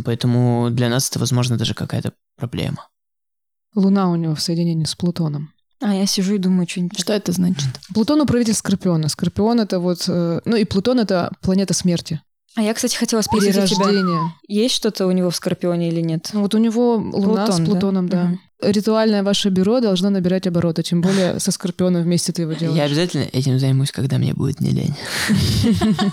[0.04, 2.88] Поэтому для нас это, возможно, даже какая-то проблема.
[3.74, 5.52] Луна у него в соединении с Плутоном.
[5.80, 6.98] А я сижу и думаю, что-нибудь.
[6.98, 7.68] Что это значит?
[7.92, 9.08] Плутон управитель Скорпиона.
[9.08, 10.04] Скорпион это вот...
[10.08, 12.22] э, ну и Плутон это планета смерти.
[12.56, 16.30] А я, кстати, хотела спросить у тебя, есть что-то у него в Скорпионе или нет?
[16.32, 17.64] Ну, Вот у него Луна Плутон, с да?
[17.64, 18.24] Плутоном, да.
[18.24, 18.40] Мгм.
[18.62, 22.78] Ритуальное ваше бюро должно набирать обороты, тем более со Скорпионом вместе ты его делаешь.
[22.78, 24.94] Я обязательно этим займусь, когда мне будет не лень.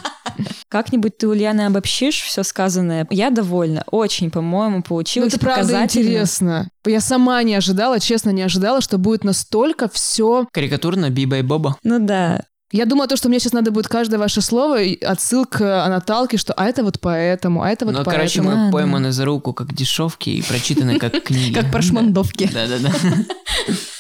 [0.68, 3.06] Как-нибудь ты, Ульяна, обобщишь все сказанное?
[3.10, 3.84] Я довольна.
[3.92, 6.70] Очень, по-моему, Ну, получилось это правда интересно.
[6.86, 10.48] Я сама не ожидала, честно, не ожидала, что будет настолько все.
[10.52, 11.78] Карикатурно Биба и Боба.
[11.84, 12.42] Ну да.
[12.72, 16.66] Я думала, то, что мне сейчас надо будет каждое ваше слово отсылка Наталки, что а
[16.68, 18.16] это вот поэтому, а это вот ну, поэтому.
[18.16, 18.70] короче, А, мы да.
[18.72, 21.54] пойманы за руку как дешевки и прочитаны как книги.
[21.54, 22.50] Как прошмандовки.
[22.54, 22.92] Да-да-да.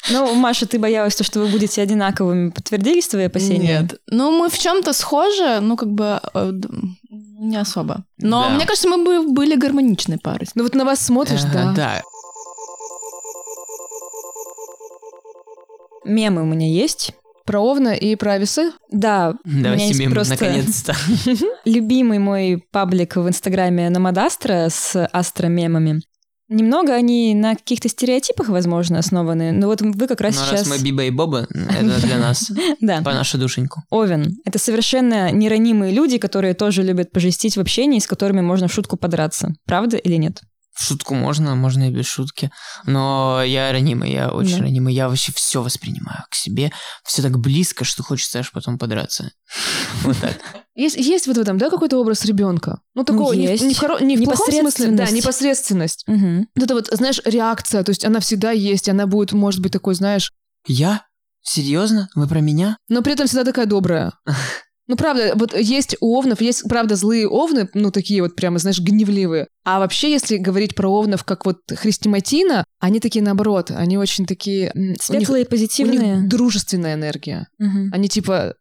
[0.10, 2.50] Ну, Маша, ты боялась, то, что вы будете одинаковыми.
[2.50, 3.82] Подтвердились твои опасения?
[3.82, 4.02] Нет.
[4.08, 6.52] Ну, мы в чем-то схожи, ну, как бы э,
[7.10, 8.06] не особо.
[8.18, 8.50] Но Да.
[8.52, 10.48] мне кажется, мы бы были гармоничной парой.
[10.56, 11.74] Ну вот на вас смотришь, да.
[11.76, 12.02] Да.
[16.06, 17.14] Мемы у меня есть.
[17.46, 18.72] Про Овна и про весы.
[18.92, 20.96] Да, Давай себе просто наконец-то.
[21.66, 26.02] любимый мой паблик в Инстаграме Номадастра с астромемами.
[26.50, 30.68] Немного они на каких-то стереотипах, возможно, основаны, но вот вы как раз Ну, сейчас...
[30.68, 33.02] раз мы Биба и Боба, это для нас, Да.
[33.02, 33.84] по нашу душеньку.
[33.90, 34.36] Овен.
[34.44, 38.98] Это совершенно неранимые люди, которые тоже любят пожестить в общении, с которыми можно в шутку
[38.98, 39.54] подраться.
[39.66, 40.42] Правда или нет?
[40.74, 42.50] В шутку можно, можно и без шутки.
[42.86, 44.64] Но я ранимый, я очень Да.
[44.64, 44.94] ранимый.
[44.94, 46.72] Я вообще все воспринимаю к себе.
[47.04, 49.32] Все так близко, что хочется аж потом подраться.
[50.04, 50.38] Вот так.
[50.74, 52.80] Есть, есть вот в этом, да, какой-то образ ребенка?
[52.96, 53.64] Ну, такого не, в- есть.
[53.64, 56.06] не в, хоро- не в плохом смысле, да, Непосредственность.
[56.08, 59.94] Вот это вот, знаешь, реакция, то есть она всегда есть, она будет, может быть, такой,
[59.96, 60.32] знаешь,
[60.66, 61.04] Я?
[61.44, 62.08] Серьезно?
[62.16, 62.78] Вы про меня?
[62.88, 64.14] но при этом всегда такая добрая.
[64.92, 68.82] Ну, правда, вот есть у овнов, есть, правда, злые овны, ну, такие вот прямо, знаешь,
[68.82, 69.48] гневливые.
[69.64, 74.70] А вообще, если говорить про овнов как вот Христиматина, они такие наоборот, они очень такие...
[74.76, 76.18] у них- Светлые, У позитивные.
[76.18, 77.48] них дружественная энергия.
[77.58, 77.90] Мгм.
[77.94, 78.56] Они типа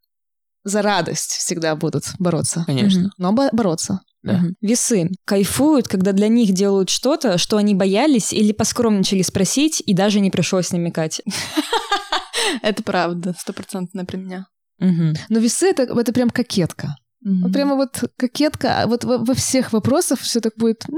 [0.63, 2.63] за радость всегда будут бороться.
[2.65, 3.01] Конечно.
[3.01, 3.11] Мгм.
[3.19, 3.99] Но бо- бороться.
[4.23, 4.35] Да.
[4.35, 4.55] Мгм.
[4.61, 10.21] Весы кайфуют, когда для них делают что-то, что они боялись или поскромничали спросить, и даже
[10.21, 11.23] не пришлось намекать.
[12.63, 14.47] Это правда, стопроцентно при меня.
[14.81, 15.15] Мгм.
[15.29, 16.97] Но весы это, это прям кокетка.
[17.23, 20.85] Вот прямо вот кокетка, а вот во, во всех вопросах все так будет.
[20.89, 20.97] «М,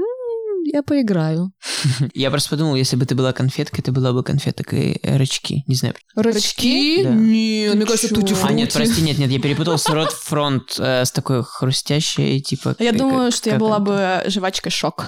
[0.65, 1.51] я поиграю.
[2.13, 5.65] Я просто подумал, если бы ты была конфеткой, ты была бы конфеткой э, рачки.
[5.67, 5.95] Не знаю.
[6.15, 7.03] Рачки?
[7.03, 7.09] Да.
[7.09, 11.03] Нет, мне кажется, тути А, нет, прости, нет, нет, я перепутал с рот фронт э,
[11.03, 12.77] с такой хрустящей, типа...
[12.79, 15.07] Я как- думаю, что я была бы жвачкой шок.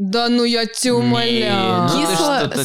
[0.00, 1.82] Да ну я тебя умоляю.
[1.82, 2.58] Ну, ты Кисло, ты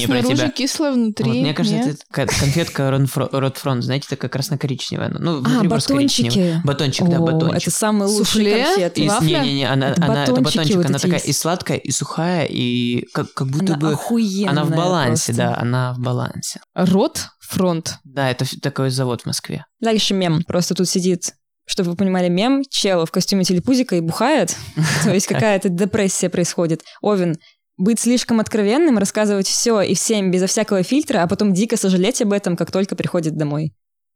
[0.00, 0.50] не про снаружи тебя.
[0.50, 1.26] кислое, внутри.
[1.26, 1.86] Вот, мне кажется, нет.
[1.96, 5.10] это ко- конфетка Ротфро- Ротфронт, знаете, такая красно-коричневая.
[5.10, 6.62] Ну, А, внутри просто коричневая.
[6.64, 6.66] батончики.
[6.66, 7.68] Батончик, да, батончик.
[7.68, 8.64] Это самые лучшие Суфле?
[8.64, 9.00] конфеты.
[9.02, 9.38] И с- вафля?
[9.40, 11.28] Не-не-не, она, Это она, это батончики батончик, вот она такая есть.
[11.28, 13.92] и сладкая, и сухая, и как, как будто Она бы...
[13.92, 15.32] охуенная Она в балансе, просто.
[15.34, 16.60] да, она в балансе.
[16.74, 17.98] Рот, фронт.
[18.04, 19.66] Да, это такой завод в Москве.
[19.80, 20.42] Дальше мем.
[20.46, 21.34] Просто тут сидит,
[21.66, 24.56] чтобы вы понимали, мем, чел в костюме телепузика и бухает.
[25.04, 26.82] То есть какая-то депрессия происходит.
[27.00, 27.36] Овен,
[27.76, 32.32] быть слишком откровенным, рассказывать все и всем безо всякого фильтра, а потом дико сожалеть об
[32.32, 33.72] этом, как только приходит домой.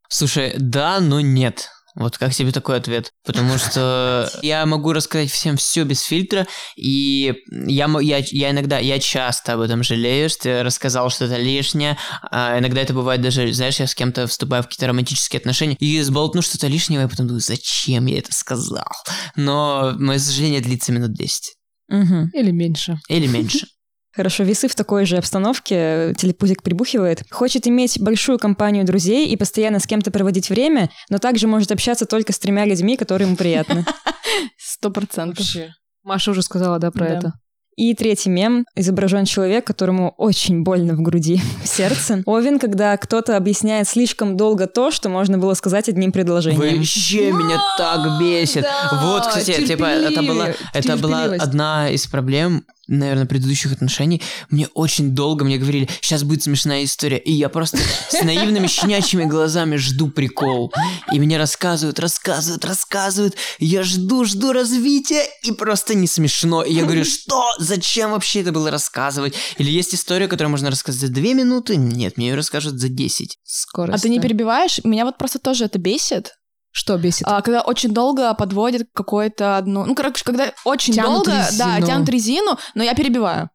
[0.09, 1.69] Слушай, да, но нет.
[1.97, 3.11] Вот как тебе такой ответ?
[3.25, 8.99] Потому что я могу рассказать всем все без фильтра, и я, я, я иногда, я
[8.99, 11.97] часто об этом жалею, что я рассказал что-то лишнее,
[12.31, 16.01] а иногда это бывает даже, знаешь, я с кем-то вступаю в какие-то романтические отношения и
[16.03, 18.93] сболтну что-то лишнее, и потом думаю, зачем я это сказал?
[19.35, 21.55] Но мое сожаление длится минут 10.
[21.89, 22.31] Угу.
[22.35, 22.99] Или меньше.
[23.09, 23.67] Или меньше.
[24.17, 27.23] Хорошо, весы в такой же обстановке, телепузик прибухивает.
[27.31, 32.07] Хочет иметь большую компанию друзей и постоянно с кем-то проводить время, но также может общаться
[32.07, 33.85] только с тремя людьми, которые ему приятны.
[34.59, 35.45] Сто процентов.
[36.03, 37.15] Маша уже сказала, да, про Да.
[37.15, 37.33] это.
[37.77, 38.65] И третий мем.
[38.75, 42.23] Изображен человек, которому очень больно в груди, в сердце.
[42.25, 46.79] Овен, когда кто-то объясняет слишком долго то, что можно было сказать одним предложением.
[46.79, 48.63] Вообще меня так бесит.
[48.63, 54.23] да, вот, кстати, типа, это была, это была одна из проблем, наверное, предыдущих отношений.
[54.51, 57.79] Мне очень долго мне говорили, сейчас будет смешная история, и я просто
[58.11, 60.73] с наивными щенячьими глазами жду прикол.
[61.13, 63.35] И мне рассказывают, рассказывают, рассказывают.
[63.59, 66.63] Я жду, жду развития, и просто не смешно.
[66.63, 67.45] И я говорю, что?
[67.59, 69.35] Зачем вообще это было рассказывать?
[69.59, 71.77] Или есть история, которую можно рассказать за две минуты?
[71.77, 73.39] Нет, мне ее расскажут за десять.
[73.45, 73.99] Скорость.
[73.99, 74.81] А ты не перебиваешь?
[74.85, 76.35] Меня вот просто тоже это бесит.
[76.79, 77.23] Что бесит?
[77.27, 79.87] А, когда очень долго подводят какое-то одно...
[79.87, 81.87] Ну, короче, когда очень Тянут долго, да, резину.
[81.87, 83.49] тянут резину, но я перебиваю.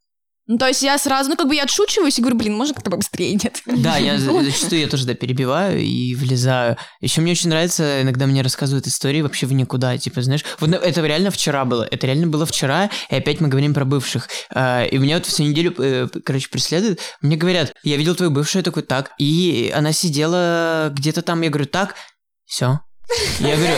[0.47, 2.89] Ну, то есть я сразу, ну, как бы я отшучиваюсь и говорю, блин, можно как-то
[2.89, 3.61] побыстрее, нет?
[3.67, 6.77] Да, я за- зачастую я тоже да, перебиваю и влезаю.
[6.99, 10.77] Еще мне очень нравится, иногда мне рассказывают истории вообще в никуда, типа, знаешь, вот ну,
[10.77, 14.29] это реально вчера было, это реально было вчера, и опять мы говорим про бывших.
[14.49, 18.61] А, И меня вот всю неделю, э, короче, преследуют, мне говорят, я видел твою бывшую,
[18.61, 21.93] я такой, так, и она сидела где-то там, я говорю, так,
[22.45, 22.79] все.
[23.39, 23.73] Я говорю,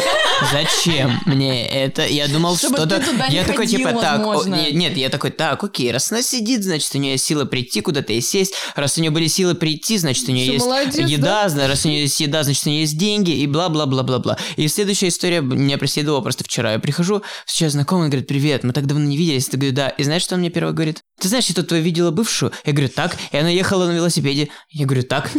[0.52, 2.06] зачем мне это?
[2.06, 3.02] Я думал, что-то...
[3.30, 6.94] Я такой, ходил, типа, так, о, нет, я такой, так, окей, раз она сидит, значит,
[6.94, 8.54] у нее есть сила прийти куда-то и сесть.
[8.76, 11.86] Раз у нее были силы прийти, значит, у нее Всё, есть молодец, еда, зна- раз
[11.86, 14.38] у нее есть еда, значит, у нее есть деньги, и бла-бла-бла-бла-бла.
[14.56, 16.74] И следующая история меня преследовала просто вчера.
[16.74, 19.50] Я прихожу, сейчас знакомый, говорит, привет, мы так давно не виделись.
[19.52, 19.90] Я говорю, да.
[19.90, 21.02] И знаешь, что он мне первый говорит?
[21.20, 22.52] Ты знаешь, я тут твою видела бывшую?
[22.66, 23.16] Я говорю, так.
[23.32, 24.50] И она ехала на велосипеде.
[24.70, 25.30] Я говорю, так.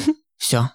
[0.44, 0.70] Все.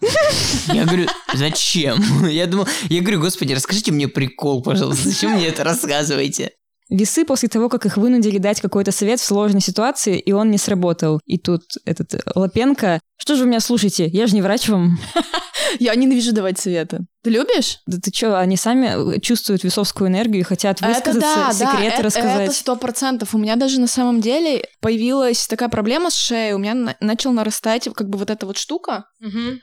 [0.74, 2.26] Я говорю, зачем?
[2.28, 6.54] Я думал, я говорю, господи, расскажите мне прикол, пожалуйста, зачем мне это рассказываете?
[6.90, 10.58] Весы после того, как их вынудили дать какой-то совет в сложной ситуации, и он не
[10.58, 11.20] сработал.
[11.26, 13.00] И тут этот э, Лапенко...
[13.22, 14.08] Что же вы меня слушаете?
[14.08, 14.98] Я же не врач вам.
[15.80, 17.00] Я ненавижу давать советы.
[17.22, 17.80] Ты любишь?
[17.86, 22.46] Да ты что, они сами э, чувствуют весовскую энергию и хотят высказаться, секреты это- рассказать.
[22.48, 23.36] Это сто процентов.
[23.36, 26.54] У меня даже на самом деле появилась такая проблема с шеей.
[26.54, 29.06] У меня на- начал нарастать как бы вот эта вот штука.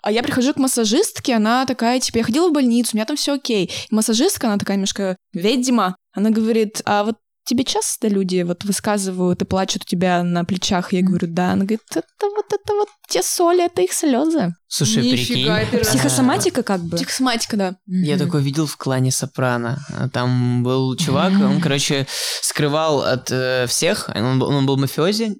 [0.02, 3.16] А я прихожу к массажистке, она такая, типа, я ходила в больницу, у меня там
[3.16, 3.72] все окей.
[3.90, 5.96] И массажистка, она такая немножко ведьма.
[6.16, 10.92] Она говорит, а вот тебе часто люди вот высказывают и плачут у тебя на плечах?
[10.92, 11.52] Я говорю, да.
[11.52, 14.52] Она говорит, это вот это вот те соли, это их слезы.
[14.66, 15.78] Слушай, Нифига, прикинь.
[15.78, 16.96] это Психосоматика как бы.
[16.96, 17.76] Психосоматика, да.
[17.86, 18.24] Я Мгм.
[18.24, 19.78] такой видел в клане Сопрано.
[19.96, 22.08] А Там был чувак, он, короче,
[22.42, 24.10] скрывал от э, всех.
[24.12, 25.36] Он, был- он был мафиози,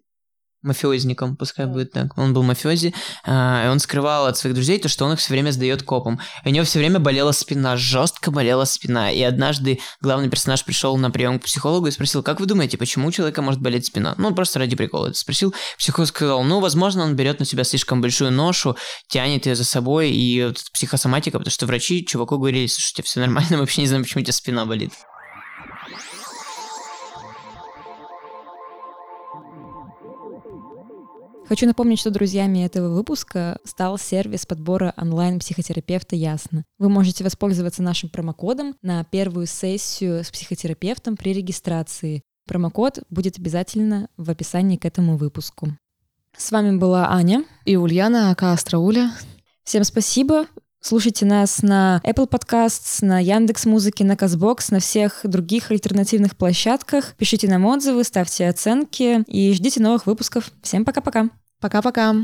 [0.66, 2.16] мафиозником, пускай будет так.
[2.18, 2.94] Он был мафиози,
[3.24, 6.20] а, и он скрывал от своих друзей то, что он их все время сдает копам.
[6.44, 9.10] И у него все время болела спина, жестко болела спина.
[9.10, 13.08] И однажды главный персонаж пришел на прием к психологу и спросил, как вы думаете, почему
[13.08, 14.14] у человека может болеть спина?
[14.18, 15.54] Ну, он просто ради прикола это спросил.
[15.78, 18.76] Психолог сказал, ну, возможно, он берет на себя слишком большую ношу,
[19.08, 23.52] тянет ее за собой, и вот психосоматика, потому что врачи чуваку говорили, слушайте, все нормально,
[23.52, 24.92] мы вообще не знаем, почему у тебя спина болит.
[31.48, 36.64] Хочу напомнить, что друзьями этого выпуска стал сервис подбора онлайн-психотерапевта «Ясно».
[36.78, 42.22] Вы можете воспользоваться нашим промокодом на первую сессию с психотерапевтом при регистрации.
[42.48, 45.68] Промокод будет обязательно в описании к этому выпуску.
[46.36, 47.44] С вами была Аня.
[47.64, 49.12] И Ульяна, ака Астрауля.
[49.62, 50.46] Всем спасибо.
[50.88, 57.16] Слушайте нас на Apple Podcasts, на Яндекс Музыке, на Казбокс, на всех других альтернативных площадках.
[57.16, 60.52] Пишите нам отзывы, ставьте оценки и ждите новых выпусков.
[60.62, 61.30] Всем пока-пока.
[61.60, 62.14] Пока-пока.